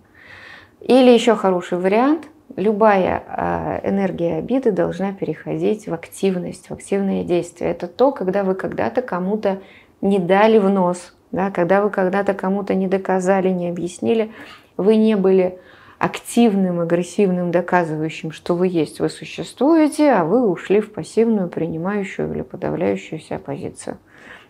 Или 0.81 1.11
еще 1.11 1.35
хороший 1.35 1.77
вариант, 1.77 2.27
любая 2.55 3.23
а, 3.27 3.79
энергия 3.83 4.37
обиды 4.37 4.71
должна 4.71 5.13
переходить 5.13 5.87
в 5.87 5.93
активность, 5.93 6.69
в 6.69 6.73
активные 6.73 7.23
действия. 7.23 7.67
Это 7.67 7.87
то, 7.87 8.11
когда 8.11 8.43
вы 8.43 8.55
когда-то 8.55 9.01
кому-то 9.01 9.61
не 10.01 10.19
дали 10.19 10.57
в 10.57 10.69
нос, 10.69 11.13
да, 11.33 11.49
когда 11.49 11.81
вы 11.81 11.89
когда-то 11.89 12.35
кому-то 12.35 12.75
не 12.75 12.87
доказали, 12.87 13.49
не 13.49 13.67
объяснили, 13.67 14.31
вы 14.77 14.95
не 14.95 15.17
были 15.17 15.57
активным, 15.97 16.79
агрессивным, 16.79 17.49
доказывающим, 17.49 18.31
что 18.31 18.55
вы 18.55 18.67
есть, 18.67 18.99
вы 18.99 19.09
существуете, 19.09 20.11
а 20.11 20.25
вы 20.25 20.47
ушли 20.47 20.79
в 20.79 20.93
пассивную, 20.93 21.49
принимающую 21.49 22.31
или 22.31 22.43
подавляющую 22.43 23.19
себя 23.19 23.39
позицию. 23.39 23.97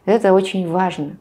Это 0.04 0.34
очень 0.34 0.69
важно. 0.69 1.15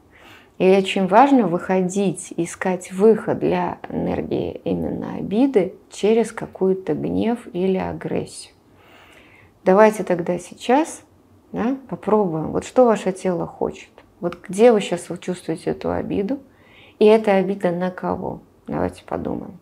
И 0.57 0.69
очень 0.69 1.07
важно 1.07 1.47
выходить, 1.47 2.33
искать 2.35 2.91
выход 2.91 3.39
для 3.39 3.77
энергии 3.89 4.59
именно 4.65 5.15
обиды 5.15 5.75
через 5.89 6.33
какую-то 6.33 6.93
гнев 6.93 7.39
или 7.53 7.77
агрессию. 7.77 8.53
Давайте 9.63 10.03
тогда 10.03 10.37
сейчас 10.39 11.03
да, 11.53 11.77
попробуем, 11.89 12.51
вот 12.51 12.65
что 12.65 12.83
ваше 12.83 13.13
тело 13.13 13.47
хочет. 13.47 13.92
Вот 14.23 14.37
где 14.41 14.71
вы 14.71 14.79
сейчас 14.79 15.09
чувствуете 15.19 15.71
эту 15.71 15.91
обиду? 15.91 16.39
И 16.97 17.03
эта 17.03 17.35
обида 17.35 17.71
на 17.71 17.91
кого? 17.91 18.39
Давайте 18.67 19.03
подумаем. 19.03 19.59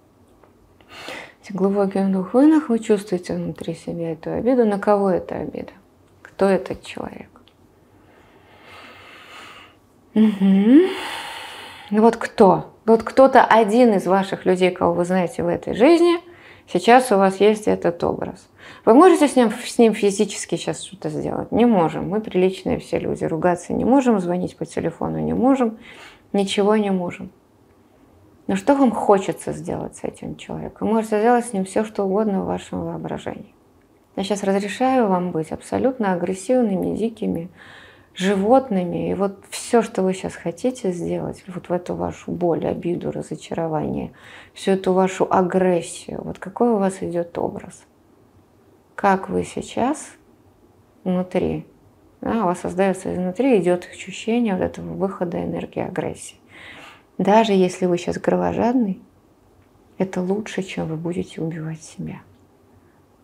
Глубокий 1.49 1.97
вдох, 1.97 2.35
выдох, 2.35 2.69
вы 2.69 2.77
чувствуете 2.77 3.33
внутри 3.33 3.73
себя 3.73 4.11
эту 4.11 4.29
обиду. 4.29 4.63
На 4.63 4.77
кого 4.77 5.09
эта 5.09 5.37
обида? 5.37 5.71
Кто 6.21 6.45
этот 6.45 6.83
человек? 6.83 7.29
Угу. 10.13 10.81
Вот 11.89 12.17
кто? 12.17 12.71
Вот 12.85 13.01
кто-то 13.01 13.43
один 13.43 13.95
из 13.95 14.05
ваших 14.05 14.45
людей, 14.45 14.69
кого 14.69 14.93
вы 14.93 15.05
знаете 15.05 15.41
в 15.41 15.47
этой 15.47 15.73
жизни, 15.73 16.19
сейчас 16.67 17.11
у 17.11 17.17
вас 17.17 17.37
есть 17.37 17.67
этот 17.67 18.03
образ. 18.03 18.47
Вы 18.83 18.93
можете 18.95 19.27
с 19.27 19.35
ним, 19.35 19.51
с 19.51 19.77
ним 19.77 19.93
физически 19.93 20.55
сейчас 20.55 20.83
что-то 20.83 21.09
сделать? 21.09 21.51
Не 21.51 21.65
можем. 21.65 22.09
Мы 22.09 22.19
приличные 22.19 22.79
все 22.79 22.97
люди. 22.97 23.23
Ругаться 23.25 23.73
не 23.73 23.85
можем, 23.85 24.19
звонить 24.19 24.57
по 24.57 24.65
телефону 24.65 25.19
не 25.19 25.33
можем, 25.33 25.77
ничего 26.33 26.75
не 26.75 26.91
можем. 26.91 27.31
Но 28.47 28.55
что 28.55 28.75
вам 28.75 28.91
хочется 28.91 29.53
сделать 29.53 29.97
с 29.97 30.03
этим 30.03 30.35
человеком? 30.35 30.87
Вы 30.87 30.95
можете 30.95 31.19
сделать 31.19 31.45
с 31.45 31.53
ним 31.53 31.63
все, 31.63 31.85
что 31.85 32.05
угодно 32.05 32.41
в 32.41 32.47
вашем 32.47 32.83
воображении. 32.85 33.53
Я 34.15 34.23
сейчас 34.23 34.43
разрешаю 34.43 35.07
вам 35.07 35.31
быть 35.31 35.51
абсолютно 35.51 36.13
агрессивными, 36.13 36.95
дикими 36.95 37.49
животными. 38.15 39.11
И 39.11 39.13
вот 39.13 39.37
все, 39.51 39.81
что 39.83 40.01
вы 40.01 40.13
сейчас 40.13 40.35
хотите 40.35 40.91
сделать, 40.91 41.43
вот 41.47 41.69
в 41.69 41.71
эту 41.71 41.93
вашу 41.93 42.31
боль, 42.31 42.65
обиду, 42.65 43.11
разочарование, 43.11 44.11
всю 44.53 44.71
эту 44.71 44.91
вашу 44.91 45.27
агрессию, 45.29 46.19
вот 46.23 46.39
какой 46.39 46.71
у 46.71 46.77
вас 46.77 47.01
идет 47.01 47.37
образ– 47.37 47.83
как 49.01 49.29
вы 49.29 49.43
сейчас 49.43 50.11
внутри, 51.03 51.65
да, 52.21 52.43
у 52.43 52.45
вас 52.45 52.59
создается 52.59 53.11
изнутри, 53.11 53.59
идет 53.59 53.89
ощущение 53.91 54.53
вот 54.53 54.61
этого 54.61 54.93
выхода 54.93 55.43
энергии 55.43 55.81
агрессии. 55.81 56.35
Даже 57.17 57.51
если 57.53 57.87
вы 57.87 57.97
сейчас 57.97 58.19
кровожадный, 58.19 59.01
это 59.97 60.21
лучше, 60.21 60.61
чем 60.61 60.87
вы 60.87 60.97
будете 60.97 61.41
убивать 61.41 61.81
себя. 61.81 62.21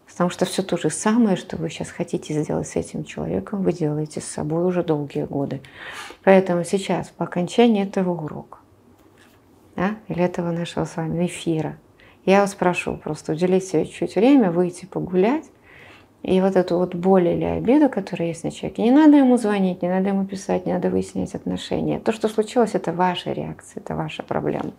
Потому 0.08 0.32
что 0.32 0.46
все 0.46 0.64
то 0.64 0.78
же 0.78 0.90
самое, 0.90 1.38
что 1.38 1.58
вы 1.58 1.70
сейчас 1.70 1.92
хотите 1.92 2.42
сделать 2.42 2.68
с 2.68 2.76
этим 2.76 3.04
человеком, 3.04 3.62
вы 3.62 3.72
делаете 3.72 4.20
с 4.20 4.26
собой 4.26 4.66
уже 4.66 4.84
долгие 4.84 5.26
годы. 5.26 5.62
Поэтому 6.24 6.64
сейчас, 6.64 7.10
по 7.10 7.26
окончании 7.26 7.84
этого 7.84 8.20
урока, 8.20 8.58
да, 9.76 9.98
или 10.08 10.24
этого 10.24 10.50
нашего 10.50 10.86
с 10.86 10.96
вами 10.96 11.28
эфира, 11.28 11.78
я 12.26 12.42
вас 12.42 12.56
прошу 12.56 12.98
просто 12.98 13.34
уделить 13.34 13.68
себе 13.68 13.86
чуть 13.86 14.16
время, 14.16 14.50
выйти 14.50 14.86
погулять, 14.86 15.46
и 16.28 16.42
вот 16.42 16.58
эту 16.58 16.78
вот 16.78 16.94
боль 16.94 17.30
или 17.30 17.46
обиду, 17.46 17.88
которая 17.88 18.28
есть 18.28 18.44
на 18.44 18.52
человеке, 18.52 18.84
не 18.84 18.92
надо 18.92 19.16
ему 19.16 19.38
звонить, 19.38 19.82
не 19.82 19.88
надо 19.88 20.10
ему 20.10 20.26
писать, 20.26 20.66
не 20.66 20.74
надо 20.74 20.90
выяснять 20.90 21.34
отношения. 21.34 22.00
То, 22.00 22.12
что 22.12 22.28
случилось, 22.28 22.72
это 22.74 22.92
ваша 22.92 23.32
реакция, 23.32 23.80
это 23.80 23.96
ваша 23.96 24.24
проблема. 24.24 24.74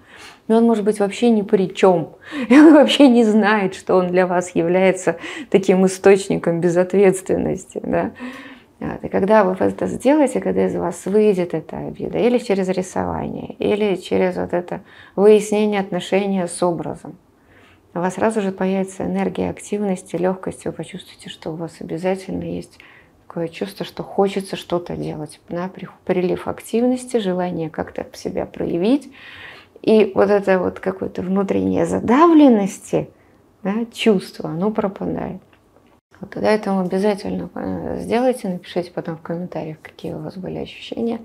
И 0.46 0.52
он 0.52 0.64
может 0.64 0.84
быть 0.84 1.00
вообще 1.00 1.30
ни 1.30 1.40
при 1.40 1.74
чем. 1.74 2.10
И 2.50 2.58
он 2.58 2.74
вообще 2.74 3.08
не 3.08 3.24
знает, 3.24 3.74
что 3.74 3.96
он 3.96 4.08
для 4.08 4.26
вас 4.26 4.54
является 4.54 5.16
таким 5.48 5.86
источником 5.86 6.60
безответственности. 6.60 7.80
Да? 7.82 8.10
Вот. 8.78 9.02
И 9.04 9.08
когда 9.08 9.42
вы 9.42 9.56
это 9.58 9.86
сделаете, 9.86 10.40
когда 10.40 10.66
из 10.66 10.74
вас 10.74 11.06
выйдет 11.06 11.54
эта 11.54 11.78
обида, 11.78 12.18
или 12.18 12.36
через 12.36 12.68
рисование, 12.68 13.54
или 13.58 13.96
через 13.96 14.36
вот 14.36 14.52
это 14.52 14.82
выяснение 15.16 15.80
отношения 15.80 16.46
с 16.46 16.62
образом, 16.62 17.16
у 17.98 18.00
вас 18.00 18.14
сразу 18.14 18.40
же 18.40 18.52
появится 18.52 19.04
энергия 19.04 19.50
активности, 19.50 20.16
легкости, 20.16 20.68
вы 20.68 20.72
почувствуете, 20.72 21.28
что 21.28 21.50
у 21.50 21.56
вас 21.56 21.76
обязательно 21.80 22.44
есть 22.44 22.78
такое 23.26 23.48
чувство, 23.48 23.84
что 23.84 24.02
хочется 24.02 24.56
что-то 24.56 24.96
делать. 24.96 25.40
Да? 25.48 25.70
Прилив 26.04 26.48
активности, 26.48 27.18
желание 27.18 27.70
как-то 27.70 28.06
себя 28.14 28.46
проявить. 28.46 29.12
И 29.82 30.12
вот 30.14 30.30
это 30.30 30.58
вот 30.58 30.80
какое-то 30.80 31.22
внутреннее 31.22 31.86
задавленности, 31.86 33.10
да, 33.62 33.84
чувство, 33.92 34.50
оно 34.50 34.70
пропадает. 34.70 35.40
Вот 36.20 36.30
тогда 36.30 36.50
этому 36.50 36.80
обязательно 36.80 37.48
э, 37.54 37.98
сделайте, 38.00 38.48
напишите 38.48 38.90
потом 38.90 39.16
в 39.16 39.22
комментариях, 39.22 39.78
какие 39.80 40.14
у 40.14 40.18
вас 40.18 40.36
были 40.36 40.58
ощущения. 40.58 41.20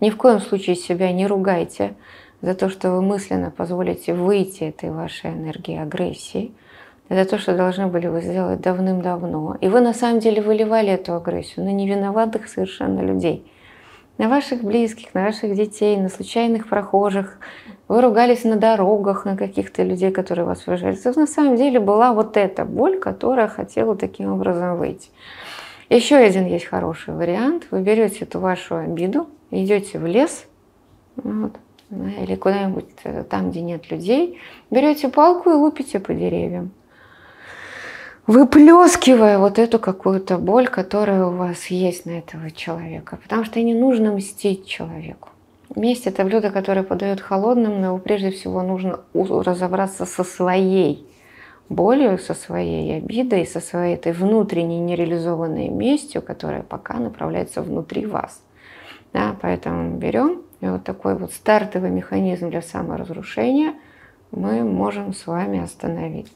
Ни 0.00 0.10
в 0.10 0.16
коем 0.16 0.40
случае 0.40 0.76
себя 0.76 1.12
не 1.12 1.26
ругайте 1.26 1.94
за 2.44 2.54
то, 2.54 2.68
что 2.68 2.90
вы 2.90 3.00
мысленно 3.00 3.50
позволите 3.50 4.12
выйти 4.12 4.64
этой 4.64 4.90
вашей 4.90 5.30
энергии 5.30 5.78
агрессии. 5.78 6.52
Это 7.08 7.28
то, 7.30 7.38
что 7.38 7.56
должны 7.56 7.86
были 7.86 8.06
вы 8.06 8.20
сделать 8.20 8.60
давным-давно. 8.60 9.56
И 9.62 9.68
вы 9.68 9.80
на 9.80 9.94
самом 9.94 10.20
деле 10.20 10.42
выливали 10.42 10.90
эту 10.90 11.14
агрессию 11.14 11.64
на 11.64 11.72
невиноватых 11.72 12.48
совершенно 12.48 13.00
людей. 13.00 13.50
На 14.18 14.28
ваших 14.28 14.62
близких, 14.62 15.14
на 15.14 15.24
ваших 15.24 15.54
детей, 15.54 15.96
на 15.96 16.10
случайных 16.10 16.68
прохожих. 16.68 17.38
Вы 17.88 18.02
ругались 18.02 18.44
на 18.44 18.56
дорогах, 18.56 19.24
на 19.24 19.36
каких-то 19.36 19.82
людей, 19.82 20.10
которые 20.10 20.44
вас 20.44 20.66
выезжали. 20.66 20.98
Это 20.98 21.18
на 21.18 21.26
самом 21.26 21.56
деле 21.56 21.80
была 21.80 22.12
вот 22.12 22.36
эта 22.36 22.66
боль, 22.66 22.98
которая 22.98 23.48
хотела 23.48 23.96
таким 23.96 24.32
образом 24.32 24.76
выйти. 24.76 25.08
Еще 25.88 26.16
один 26.16 26.46
есть 26.46 26.66
хороший 26.66 27.14
вариант. 27.14 27.68
Вы 27.70 27.80
берете 27.80 28.24
эту 28.24 28.38
вашу 28.38 28.76
обиду, 28.76 29.28
идете 29.50 29.98
в 29.98 30.06
лес, 30.06 30.46
вот, 31.16 31.52
или 32.22 32.34
куда-нибудь 32.36 32.86
э, 33.04 33.24
там, 33.28 33.50
где 33.50 33.60
нет 33.60 33.90
людей, 33.90 34.40
берете 34.70 35.08
палку 35.08 35.50
и 35.50 35.54
лупите 35.54 36.00
по 36.00 36.14
деревьям, 36.14 36.70
выплескивая 38.26 39.38
вот 39.38 39.58
эту 39.58 39.78
какую-то 39.78 40.38
боль, 40.38 40.68
которая 40.68 41.26
у 41.26 41.36
вас 41.36 41.66
есть 41.66 42.06
на 42.06 42.18
этого 42.18 42.50
человека. 42.50 43.18
Потому 43.22 43.44
что 43.44 43.60
не 43.60 43.74
нужно 43.74 44.12
мстить 44.12 44.66
человеку. 44.66 45.30
Месть– 45.76 46.06
это 46.06 46.24
блюдо, 46.24 46.50
которое 46.50 46.82
подает 46.82 47.20
холодным, 47.20 47.80
но 47.80 47.98
прежде 47.98 48.30
всего 48.30 48.62
нужно 48.62 49.00
разобраться 49.12 50.06
со 50.06 50.22
своей 50.22 51.04
болью, 51.68 52.18
со 52.18 52.34
своей 52.34 52.98
обидой, 52.98 53.46
со 53.46 53.60
своей 53.60 53.94
этой 53.94 54.12
внутренней 54.12 54.78
нереализованной 54.78 55.68
местью, 55.68 56.22
которая 56.22 56.62
пока 56.62 56.94
направляется 56.94 57.62
внутри 57.62 58.06
вас. 58.06 58.40
Да, 59.12 59.36
поэтому 59.40 59.96
берем 59.96 60.43
и 60.64 60.68
вот 60.68 60.82
такой 60.82 61.14
вот 61.14 61.32
стартовый 61.32 61.90
механизм 61.90 62.48
для 62.48 62.62
саморазрушения 62.62 63.74
мы 64.30 64.64
можем 64.64 65.12
с 65.12 65.26
вами 65.26 65.62
остановить. 65.62 66.32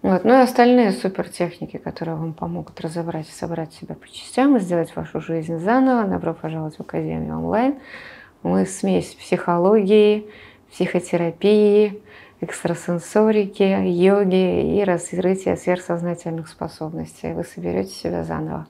Вот. 0.00 0.22
Ну 0.22 0.32
и 0.32 0.42
остальные 0.42 0.92
супертехники, 0.92 1.78
которые 1.78 2.14
вам 2.14 2.34
помогут 2.34 2.80
разобрать 2.80 3.28
и 3.28 3.32
собрать 3.32 3.72
себя 3.72 3.96
по 3.96 4.08
частям 4.08 4.56
и 4.56 4.60
сделать 4.60 4.94
вашу 4.94 5.20
жизнь 5.20 5.58
заново, 5.58 6.04
добро 6.04 6.34
пожаловать 6.34 6.76
в 6.76 6.82
Академию 6.82 7.36
онлайн. 7.36 7.74
Мы 8.44 8.64
смесь 8.64 9.16
психологии, 9.18 10.30
психотерапии, 10.70 12.00
экстрасенсорики, 12.40 13.62
йоги 13.62 14.76
и 14.78 14.84
раскрытия 14.84 15.56
сверхсознательных 15.56 16.46
способностей. 16.46 17.32
Вы 17.32 17.42
соберете 17.42 17.90
себя 17.90 18.22
заново. 18.22 18.68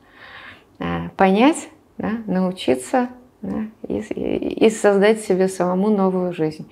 А, 0.78 1.10
понять, 1.16 1.68
да, 1.98 2.12
научиться 2.26 3.10
да, 3.44 3.66
и, 3.88 3.98
и 3.98 4.70
создать 4.70 5.20
себе 5.20 5.48
самому 5.48 5.90
новую 5.90 6.32
жизнь. 6.32 6.66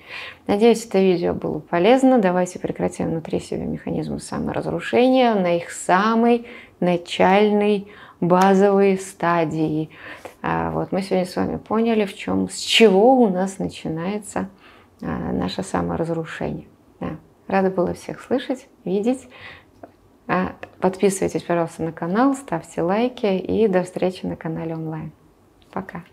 Надеюсь, 0.47 0.83
это 0.85 0.97
видео 0.97 1.33
было 1.33 1.59
полезно. 1.59 2.17
Давайте 2.17 2.57
прекратим 2.57 3.11
внутри 3.11 3.39
себя 3.39 3.63
механизмы 3.65 4.19
саморазрушения 4.19 5.35
на 5.35 5.57
их 5.57 5.69
самой 5.69 6.47
начальной 6.79 7.87
базовой 8.19 8.97
стадии. 8.97 9.91
А, 10.41 10.71
вот 10.71 10.91
мы 10.91 11.03
сегодня 11.03 11.27
с 11.27 11.35
вами 11.35 11.57
поняли, 11.57 12.05
в 12.05 12.15
чем, 12.15 12.49
с 12.49 12.57
чего 12.57 13.21
у 13.21 13.29
нас 13.29 13.59
начинается 13.59 14.49
а, 14.99 15.31
наше 15.31 15.61
саморазрушение. 15.61 16.65
Да. 16.99 17.17
Рада 17.47 17.69
была 17.69 17.93
всех 17.93 18.19
слышать, 18.19 18.67
видеть. 18.83 19.27
А, 20.27 20.55
подписывайтесь, 20.79 21.43
пожалуйста, 21.43 21.83
на 21.83 21.91
канал, 21.91 22.33
ставьте 22.33 22.81
лайки 22.81 23.37
и 23.37 23.67
до 23.67 23.83
встречи 23.83 24.25
на 24.25 24.35
канале 24.35 24.73
онлайн. 24.73 25.11
Пока. 25.71 26.03